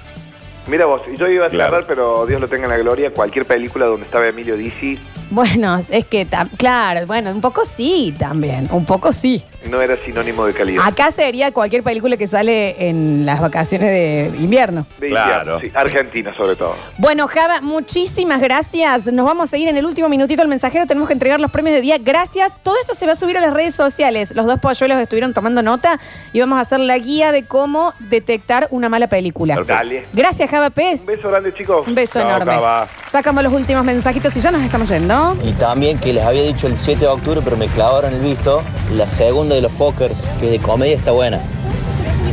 Mira 0.66 0.86
vos, 0.86 1.02
yo 1.18 1.28
iba 1.28 1.46
a 1.46 1.50
cerrar, 1.50 1.68
Claro. 1.68 1.84
pero 1.86 2.26
Dios 2.26 2.40
lo 2.40 2.48
tenga 2.48 2.64
en 2.64 2.70
la 2.70 2.78
gloria, 2.78 3.10
cualquier 3.12 3.44
película 3.46 3.86
donde 3.86 4.06
estaba 4.06 4.26
Emilio 4.26 4.56
Dizzi 4.56 4.98
Bueno, 5.30 5.76
es 5.90 6.04
que, 6.06 6.26
tam- 6.26 6.48
claro, 6.56 7.06
bueno, 7.06 7.30
un 7.30 7.40
poco 7.40 7.64
sí 7.66 8.14
también, 8.18 8.68
un 8.70 8.84
poco 8.86 9.12
sí. 9.12 9.42
no 9.70 9.80
era 9.80 9.96
sinónimo 9.96 10.44
de 10.46 10.52
calidad. 10.52 10.84
Acá 10.86 11.10
sería 11.10 11.50
cualquier 11.50 11.82
película 11.82 12.16
que 12.18 12.26
sale 12.26 12.88
en 12.88 13.24
las 13.24 13.40
vacaciones 13.40 13.90
de 13.90 14.30
invierno. 14.38 14.86
De 15.00 15.08
Claro. 15.08 15.54
invierno, 15.54 15.60
sí, 15.60 15.70
Argentina 15.74 16.34
sobre 16.36 16.54
todo. 16.56 16.76
Bueno, 16.98 17.26
Java, 17.28 17.60
muchísimas 17.62 18.40
gracias. 18.42 19.06
Nos 19.06 19.24
vamos 19.24 19.52
a 19.52 19.56
ir 19.56 19.66
en 19.68 19.76
el 19.78 19.86
último 19.86 20.08
minutito 20.10 20.42
al 20.42 20.48
mensajero. 20.48 20.86
Tenemos 20.86 21.08
que 21.08 21.14
entregar 21.14 21.40
los 21.40 21.50
premios 21.50 21.74
de 21.76 21.80
día. 21.80 21.96
Gracias. 21.98 22.52
Todo 22.62 22.74
esto 22.82 22.94
se 22.94 23.06
va 23.06 23.12
a 23.12 23.16
subir 23.16 23.38
a 23.38 23.40
las 23.40 23.54
redes 23.54 23.74
sociales. 23.74 24.34
Los 24.34 24.44
dos 24.46 24.60
polluelos 24.60 24.98
estuvieron 25.00 25.32
tomando 25.32 25.62
nota 25.62 25.98
y 26.34 26.40
vamos 26.40 26.58
a 26.58 26.60
hacer 26.60 26.80
la 26.80 26.98
guía 26.98 27.32
de 27.32 27.44
cómo 27.46 27.94
detectar 28.00 28.68
una 28.70 28.90
mala 28.90 29.06
película. 29.08 29.54
Perfecto. 29.54 29.74
Dale. 29.78 30.04
Gracias, 30.12 30.50
Java 30.54 30.70
Pez. 30.70 31.00
Un 31.00 31.06
beso 31.06 31.28
grande, 31.28 31.52
chicos. 31.52 31.88
Un 31.88 31.96
beso 31.96 32.20
Chao, 32.20 32.30
enorme. 32.30 32.54
Java. 32.54 32.86
Sacamos 33.10 33.42
los 33.42 33.52
últimos 33.52 33.84
mensajitos 33.84 34.36
y 34.36 34.40
ya 34.40 34.52
nos 34.52 34.62
estamos 34.62 34.88
yendo. 34.88 35.36
Y 35.42 35.50
también 35.54 35.98
que 35.98 36.12
les 36.12 36.24
había 36.24 36.42
dicho 36.42 36.68
el 36.68 36.78
7 36.78 37.00
de 37.00 37.06
octubre, 37.08 37.40
pero 37.42 37.56
me 37.56 37.66
clavaron 37.66 38.14
el 38.14 38.20
visto. 38.20 38.62
La 38.96 39.08
segunda 39.08 39.56
de 39.56 39.62
los 39.62 39.72
Fockers, 39.72 40.16
que 40.38 40.46
es 40.46 40.52
de 40.52 40.58
comedia, 40.60 40.94
está 40.94 41.10
buena. 41.10 41.40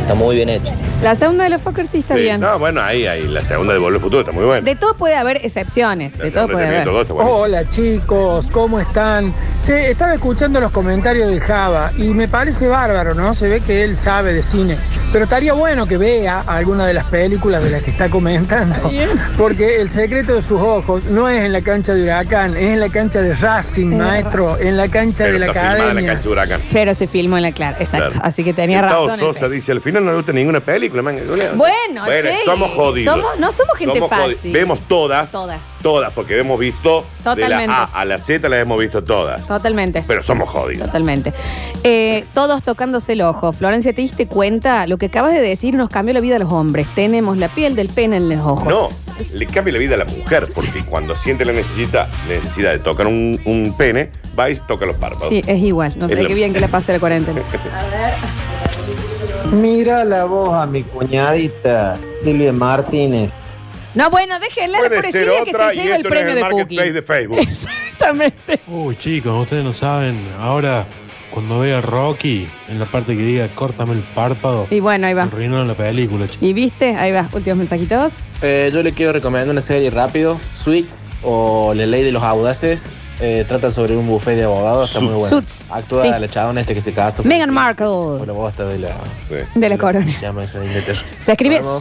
Está 0.01 0.13
muy 0.13 0.35
bien 0.35 0.49
hecha. 0.49 0.75
La 1.01 1.15
segunda 1.15 1.45
de 1.45 1.49
los 1.49 1.61
Fokker 1.63 1.87
sí 1.87 1.97
está 1.99 2.13
Sí, 2.15 2.21
bien. 2.21 2.39
No, 2.39 2.59
bueno, 2.59 2.79
ahí, 2.81 3.07
ahí, 3.07 3.27
la 3.27 3.41
segunda 3.41 3.73
de 3.73 3.79
Volver 3.79 3.95
al 3.95 4.01
Futuro 4.01 4.19
está 4.21 4.31
muy 4.31 4.45
buena. 4.45 4.61
De 4.61 4.75
todo 4.75 4.93
puede 4.93 5.15
haber 5.15 5.37
excepciones. 5.43 6.15
La 6.17 6.25
De 6.25 6.31
todo 6.31 6.41
segunda 6.47 6.53
puede 6.53 6.65
de 6.69 6.75
haber. 6.77 6.83
Terminator 6.83 6.93
2 6.93 7.01
está 7.01 7.13
buena. 7.13 7.29
Hola 7.31 7.69
chicos, 7.69 8.47
¿cómo 8.51 8.79
están? 8.79 9.33
Che, 9.65 9.89
estaba 9.91 10.13
escuchando 10.13 10.59
los 10.59 10.71
comentarios 10.71 11.29
de 11.31 11.39
Java 11.39 11.91
y 11.97 12.03
me 12.09 12.27
parece 12.27 12.67
bárbaro, 12.67 13.15
¿no? 13.15 13.33
Se 13.33 13.47
ve 13.49 13.61
que 13.61 13.83
él 13.83 13.97
sabe 13.97 14.33
de 14.33 14.43
cine. 14.43 14.77
Pero 15.11 15.23
estaría 15.25 15.53
bueno 15.53 15.87
que 15.87 15.97
vea 15.97 16.41
alguna 16.47 16.85
de 16.85 16.93
las 16.93 17.05
películas 17.05 17.63
de 17.63 17.71
las 17.71 17.81
que 17.83 17.91
está 17.91 18.07
comentando. 18.09 18.91
Porque 19.37 19.81
el 19.81 19.89
secreto 19.89 20.35
de 20.35 20.41
sus 20.43 20.61
ojos 20.61 21.03
no 21.05 21.27
es 21.27 21.41
en 21.43 21.51
la 21.51 21.61
cancha 21.61 21.93
de 21.95 22.03
Huracán, 22.03 22.55
es 22.55 22.69
en 22.71 22.79
la 22.79 22.89
cancha 22.89 23.21
de 23.21 23.33
Racing, 23.33 23.91
Es 23.93 23.97
maestro, 23.97 24.57
en 24.59 24.77
la 24.77 24.87
cancha 24.87 25.23
Pero 25.25 25.33
de 25.33 25.39
la 25.39 25.45
está 25.47 25.59
filmada 25.61 25.73
en 25.73 25.77
la 25.79 25.83
academia. 25.89 26.13
cancha 26.13 26.23
de 26.23 26.29
Huracán. 26.29 26.61
Pero 26.71 26.93
se 26.93 27.07
filmó 27.07 27.37
en 27.37 27.43
la 27.43 27.51
clara. 27.51 27.77
Exacto. 27.79 28.09
Claro. 28.11 28.21
Así 28.25 28.43
que 28.43 28.53
tenía 28.53 28.81
Gustavo 28.81 29.07
razón. 29.07 29.19
el 29.19 29.25
Sosa 29.33 29.39
pez. 29.41 29.51
dice, 29.51 29.71
al 29.73 29.81
final 29.81 30.05
no 30.05 30.11
le 30.11 30.17
gusta 30.17 30.31
ninguna 30.33 30.59
película, 30.59 30.90
manga. 31.01 31.21
Bueno, 31.55 32.05
che, 32.05 32.35
somos 32.45 32.71
jodidos. 32.71 33.15
somos- 33.19 33.39
no 33.39 33.51
somos 33.51 33.77
gente 33.77 34.01
fácil. 34.07 34.51
Vemos 34.51 34.79
todas. 34.87 35.31
Todas. 35.31 35.61
Todas, 35.81 36.11
porque 36.13 36.37
hemos 36.39 36.59
visto 36.59 37.01
de 37.17 37.23
Totalmente. 37.23 37.67
la 37.67 37.83
A 37.83 38.01
a 38.01 38.05
la 38.05 38.17
Z 38.19 38.47
las 38.49 38.59
hemos 38.61 38.79
visto 38.79 39.03
todas. 39.03 39.45
Totalmente. 39.47 40.03
Pero 40.05 40.21
somos 40.23 40.49
jodidos. 40.49 40.87
Totalmente. 40.87 41.33
Eh, 41.83 42.25
todos 42.33 42.61
tocándose 42.63 43.13
el 43.13 43.21
ojo. 43.21 43.51
Florencia, 43.53 43.93
¿te 43.93 44.01
diste 44.01 44.27
cuenta? 44.27 44.85
Lo 44.87 44.97
que 44.97 45.07
acabas 45.07 45.33
de 45.33 45.41
decir 45.41 45.73
nos 45.75 45.89
cambió 45.89 46.13
la 46.13 46.19
vida 46.19 46.35
a 46.35 46.39
los 46.39 46.51
hombres. 46.51 46.87
Tenemos 46.93 47.37
la 47.37 47.47
piel 47.47 47.75
del 47.75 47.89
pene 47.89 48.17
en 48.17 48.29
los 48.29 48.39
ojos. 48.45 48.65
No, 48.67 48.89
le 49.33 49.45
cambia 49.47 49.73
la 49.73 49.79
vida 49.79 49.95
a 49.95 49.97
la 49.99 50.05
mujer, 50.05 50.49
porque 50.53 50.83
cuando 50.85 51.15
siente 51.15 51.45
la 51.45 51.53
necesidad, 51.53 52.07
necesidad 52.27 52.71
de 52.71 52.79
tocar 52.79 53.07
un, 53.07 53.39
un 53.45 53.75
pene, 53.77 54.11
va 54.37 54.49
y 54.49 54.55
toca 54.55 54.85
los 54.85 54.95
párpados. 54.97 55.29
Sí, 55.29 55.41
es 55.45 55.59
igual. 55.59 55.93
No 55.97 56.05
Es 56.07 56.11
sé 56.13 56.21
lo- 56.21 56.27
qué 56.27 56.35
bien 56.35 56.53
que 56.53 56.59
la 56.59 56.67
pase 56.67 56.93
la 56.93 56.99
cuarentena. 56.99 57.41
Mira 59.51 60.05
la 60.05 60.23
voz 60.25 60.53
a 60.55 60.65
mi 60.65 60.81
cuñadita, 60.83 61.99
Silvia 62.09 62.53
Martínez. 62.53 63.57
No, 63.93 64.09
bueno, 64.09 64.39
déjenla 64.39 64.77
Puede 64.77 64.95
por 64.95 65.05
decirle 65.05 65.33
que 65.43 65.51
se 65.51 65.75
lleva 65.75 65.95
el 65.97 66.03
premio 66.03 66.29
el 66.29 66.35
de 66.35 66.49
Cookie. 66.49 66.91
de 66.91 67.01
Facebook. 67.01 67.39
Exactamente. 67.41 68.61
Uy, 68.67 68.95
chicos, 68.95 69.41
ustedes 69.43 69.65
no 69.65 69.73
saben. 69.73 70.25
Ahora, 70.39 70.85
cuando 71.33 71.59
vea 71.59 71.79
a 71.79 71.81
Rocky, 71.81 72.47
en 72.69 72.79
la 72.79 72.85
parte 72.85 73.17
que 73.17 73.23
diga 73.23 73.49
córtame 73.53 73.93
el 73.93 74.03
párpado, 74.15 74.67
Y 74.69 74.79
bueno, 74.79 75.07
ahí 75.07 75.13
va. 75.13 75.23
arruinaron 75.23 75.67
la 75.67 75.73
película, 75.73 76.27
chicos. 76.27 76.43
¿Y 76.47 76.53
viste? 76.53 76.95
Ahí 76.95 77.11
va. 77.11 77.27
Últimos 77.33 77.57
mensajitos. 77.57 78.13
Eh, 78.41 78.71
yo 78.73 78.81
le 78.81 78.93
quiero 78.93 79.11
recomendar 79.11 79.49
una 79.49 79.61
serie 79.61 79.89
rápido, 79.89 80.39
Suits 80.53 81.07
o 81.23 81.73
La 81.75 81.85
Ley 81.85 82.03
de 82.03 82.13
los 82.13 82.23
Audaces. 82.23 82.89
Eh, 83.23 83.45
trata 83.47 83.69
sobre 83.69 83.95
un 83.95 84.07
buffet 84.07 84.35
de 84.35 84.43
abogados, 84.45 84.89
está 84.89 84.99
muy 84.99 85.13
bueno. 85.13 85.29
Suits. 85.29 85.63
Actúa 85.69 86.01
Sí. 86.03 86.09
la 86.09 86.27
chabona 86.27 86.61
este 86.61 86.73
que 86.73 86.81
se 86.81 86.91
casó. 86.91 87.21
con 87.21 87.29
Meghan 87.29 87.51
Markle. 87.51 87.85
Fue 88.17 88.25
la 88.25 88.33
bosta 88.33 88.65
de 88.65 88.79
la, 88.79 88.95
De 89.53 89.69
la 89.69 89.77
corona. 89.77 90.03
¿Cómo 90.05 90.11
se 90.17 90.21
llama? 90.25 90.47
Se 90.47 91.31
escribe 91.31 91.61
Bueno, 91.61 91.79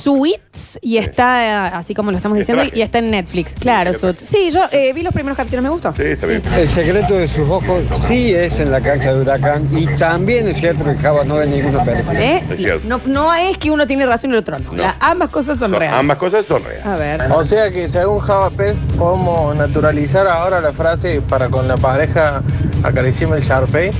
Suits 0.52 0.78
y 0.82 0.98
está 0.98 1.68
eh, 1.68 1.70
así 1.74 1.94
como 1.94 2.10
lo 2.10 2.16
estamos 2.16 2.36
diciendo 2.38 2.64
y 2.72 2.82
está 2.82 2.98
en 2.98 3.10
Netflix. 3.10 3.54
Claro, 3.54 3.92
Suits. 3.94 4.22
Sí, 4.22 4.50
yo 4.52 4.64
eh, 4.72 4.92
vi 4.92 5.02
los 5.02 5.12
primeros 5.12 5.36
capítulos, 5.36 5.62
me 5.62 5.70
gustó. 5.70 5.92
Sí, 5.92 6.02
está 6.04 6.26
bien. 6.26 6.42
El 6.56 6.68
secreto 6.68 7.14
de 7.14 7.28
sus 7.28 7.48
ojos 7.48 7.82
sí 8.06 8.34
es 8.34 8.58
en 8.60 8.70
la 8.70 8.80
cancha 8.80 9.14
de 9.14 9.20
huracán 9.20 9.68
y 9.76 9.86
también 9.96 10.48
es 10.48 10.56
cierto 10.58 10.84
que 10.84 10.94
Java 10.96 11.24
no 11.24 11.36
ve 11.36 11.46
ninguna 11.46 11.84
película. 11.84 12.20
¿Eh? 12.20 12.44
Es 12.50 12.60
cierto. 12.60 12.86
No, 12.88 13.00
no 13.06 13.34
es 13.34 13.58
que 13.58 13.70
uno 13.70 13.86
tiene 13.86 14.06
razón 14.06 14.30
y 14.30 14.34
el 14.34 14.40
otro 14.40 14.58
no. 14.58 14.72
No. 14.72 14.82
La- 14.82 14.96
ambas 15.00 15.28
cosas 15.30 15.58
son, 15.58 15.70
Son- 15.70 15.78
reales. 15.78 15.98
ambas 16.00 16.18
cosas 16.18 16.44
son 16.44 16.62
reales. 16.64 16.84
A 16.86 16.96
ver. 16.96 17.20
O 17.32 17.44
sea 17.44 17.70
que 17.70 17.88
según 17.88 18.18
Java 18.20 18.50
Pez 18.50 18.78
podemos 18.98 19.54
naturalizar 19.56 20.26
ahora 20.26 20.60
la 20.60 20.72
frase 20.72 21.20
para 21.20 21.48
con 21.48 21.68
la 21.68 21.76
pareja 21.76 22.42
acariciarme 22.82 23.36
el 23.36 23.42
Sharpay. 23.42 23.90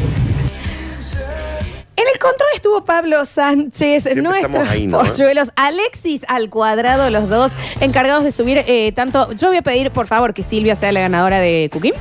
En 2.01 2.07
el 2.11 2.19
control 2.19 2.49
estuvo 2.55 2.83
Pablo 2.83 3.27
Sánchez, 3.27 4.05
Siempre 4.05 4.23
nuestros 4.23 4.71
ahí, 4.71 4.87
¿no? 4.87 5.03
polluelos. 5.03 5.51
Alexis 5.55 6.23
al 6.29 6.49
cuadrado, 6.49 7.11
los 7.11 7.29
dos 7.29 7.53
encargados 7.81 8.25
de 8.25 8.33
subir 8.33 8.65
eh, 8.67 8.93
tanto. 8.93 9.31
Yo 9.33 9.49
voy 9.49 9.59
a 9.59 9.63
pedir, 9.63 9.91
por 9.91 10.07
favor, 10.07 10.33
que 10.33 10.43
Silvia 10.43 10.75
sea 10.77 10.93
la 10.93 11.01
ganadora 11.01 11.41
de 11.41 11.69
Cookie. 11.71 11.93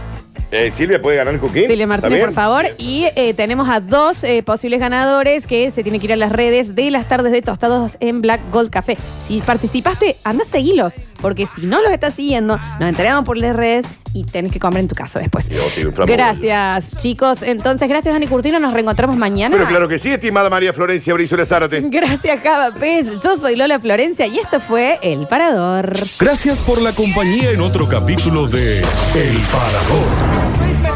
Eh, 0.52 0.72
Silvia 0.74 1.02
puede 1.02 1.18
ganar 1.18 1.34
el 1.34 1.40
cookie. 1.40 1.68
Silvia 1.68 1.86
Martínez, 1.86 2.20
¿Está 2.20 2.26
por 2.26 2.34
favor. 2.34 2.66
Y 2.78 3.06
eh, 3.16 3.34
tenemos 3.36 3.70
a 3.70 3.80
dos 3.80 4.24
eh, 4.24 4.42
posibles 4.44 4.80
ganadores 4.80 5.46
que 5.46 5.70
se 5.70 5.84
tienen 5.84 6.02
que 6.02 6.08
ir 6.08 6.14
a 6.14 6.16
las 6.16 6.32
redes 6.32 6.76
de 6.76 6.90
las 6.90 7.08
tardes 7.08 7.32
de 7.32 7.42
tostados 7.42 7.98
en 8.00 8.22
Black 8.22 8.42
Gold 8.52 8.72
Café. 8.72 8.98
Si 9.28 9.42
participaste, 9.42 10.16
anda 10.24 10.44
a 10.44 10.48
seguirlos, 10.48 10.94
porque 11.22 11.48
si 11.48 11.68
no 11.68 11.82
los 11.82 11.92
estás 11.92 12.16
siguiendo, 12.16 12.58
nos 12.80 12.90
enteramos 12.90 13.26
por 13.26 13.38
las 13.38 13.56
redes 13.56 13.86
y 14.14 14.24
tenés 14.24 14.52
que 14.52 14.60
comer 14.60 14.82
en 14.82 14.88
tu 14.88 14.96
casa 14.96 15.20
después. 15.20 15.50
Gracias, 16.08 16.98
chicos. 16.98 17.44
Entonces, 17.44 17.88
gracias, 17.88 18.14
Dani 18.14 18.28
Curtino. 18.28 18.60
Nos 18.60 18.74
reencontramos 18.74 19.18
mañana. 19.18 19.56
Pero 19.56 19.68
claro 19.68 19.88
que 19.88 20.00
sí, 20.00 20.12
estimada 20.12 20.50
María 20.50 20.74
Florencia 20.74 21.14
Brizuela 21.14 21.46
Zárate. 21.46 21.82
Gracias, 21.90 22.40
Java 22.42 22.72
Pez. 22.74 23.22
Yo 23.22 23.38
soy 23.38 23.56
Lola 23.56 23.80
Florencia 23.80 24.26
y 24.26 24.40
esto 24.40 24.60
fue 24.60 24.98
El 25.02 25.28
Parador. 25.28 25.94
Gracias 26.20 26.60
por 26.60 26.82
la 26.82 26.92
compañía 26.94 27.52
en 27.52 27.62
otro 27.62 27.88
capítulo 27.88 28.48
de 28.48 28.80
El 28.80 29.38
Parador. 29.52 30.39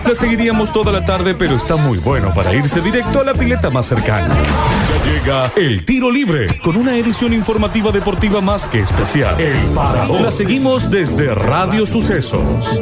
La 0.06 0.16
seguiríamos 0.16 0.72
toda 0.72 0.92
la 0.92 1.06
tarde, 1.06 1.34
pero 1.34 1.56
está 1.56 1.76
muy 1.76 1.98
bueno 1.98 2.34
para 2.34 2.54
irse 2.54 2.82
directo 2.82 3.22
a 3.22 3.24
la 3.24 3.34
pileta 3.34 3.70
más 3.70 3.86
cercana. 3.86 4.36
Ya 4.36 5.12
llega 5.12 5.52
El 5.56 5.86
Tiro 5.86 6.12
Libre, 6.12 6.60
con 6.60 6.76
una 6.76 6.96
edición 6.96 7.34
informativa 7.34 7.92
deportiva 7.92 8.42
más 8.42 8.68
que 8.68 8.82
especial. 8.82 9.40
El 9.40 9.58
Parador. 9.74 10.22
La 10.22 10.32
seguimos 10.32 10.92
desde 10.92 11.34
Radio 11.34 11.86
Sucesos. 11.86 12.82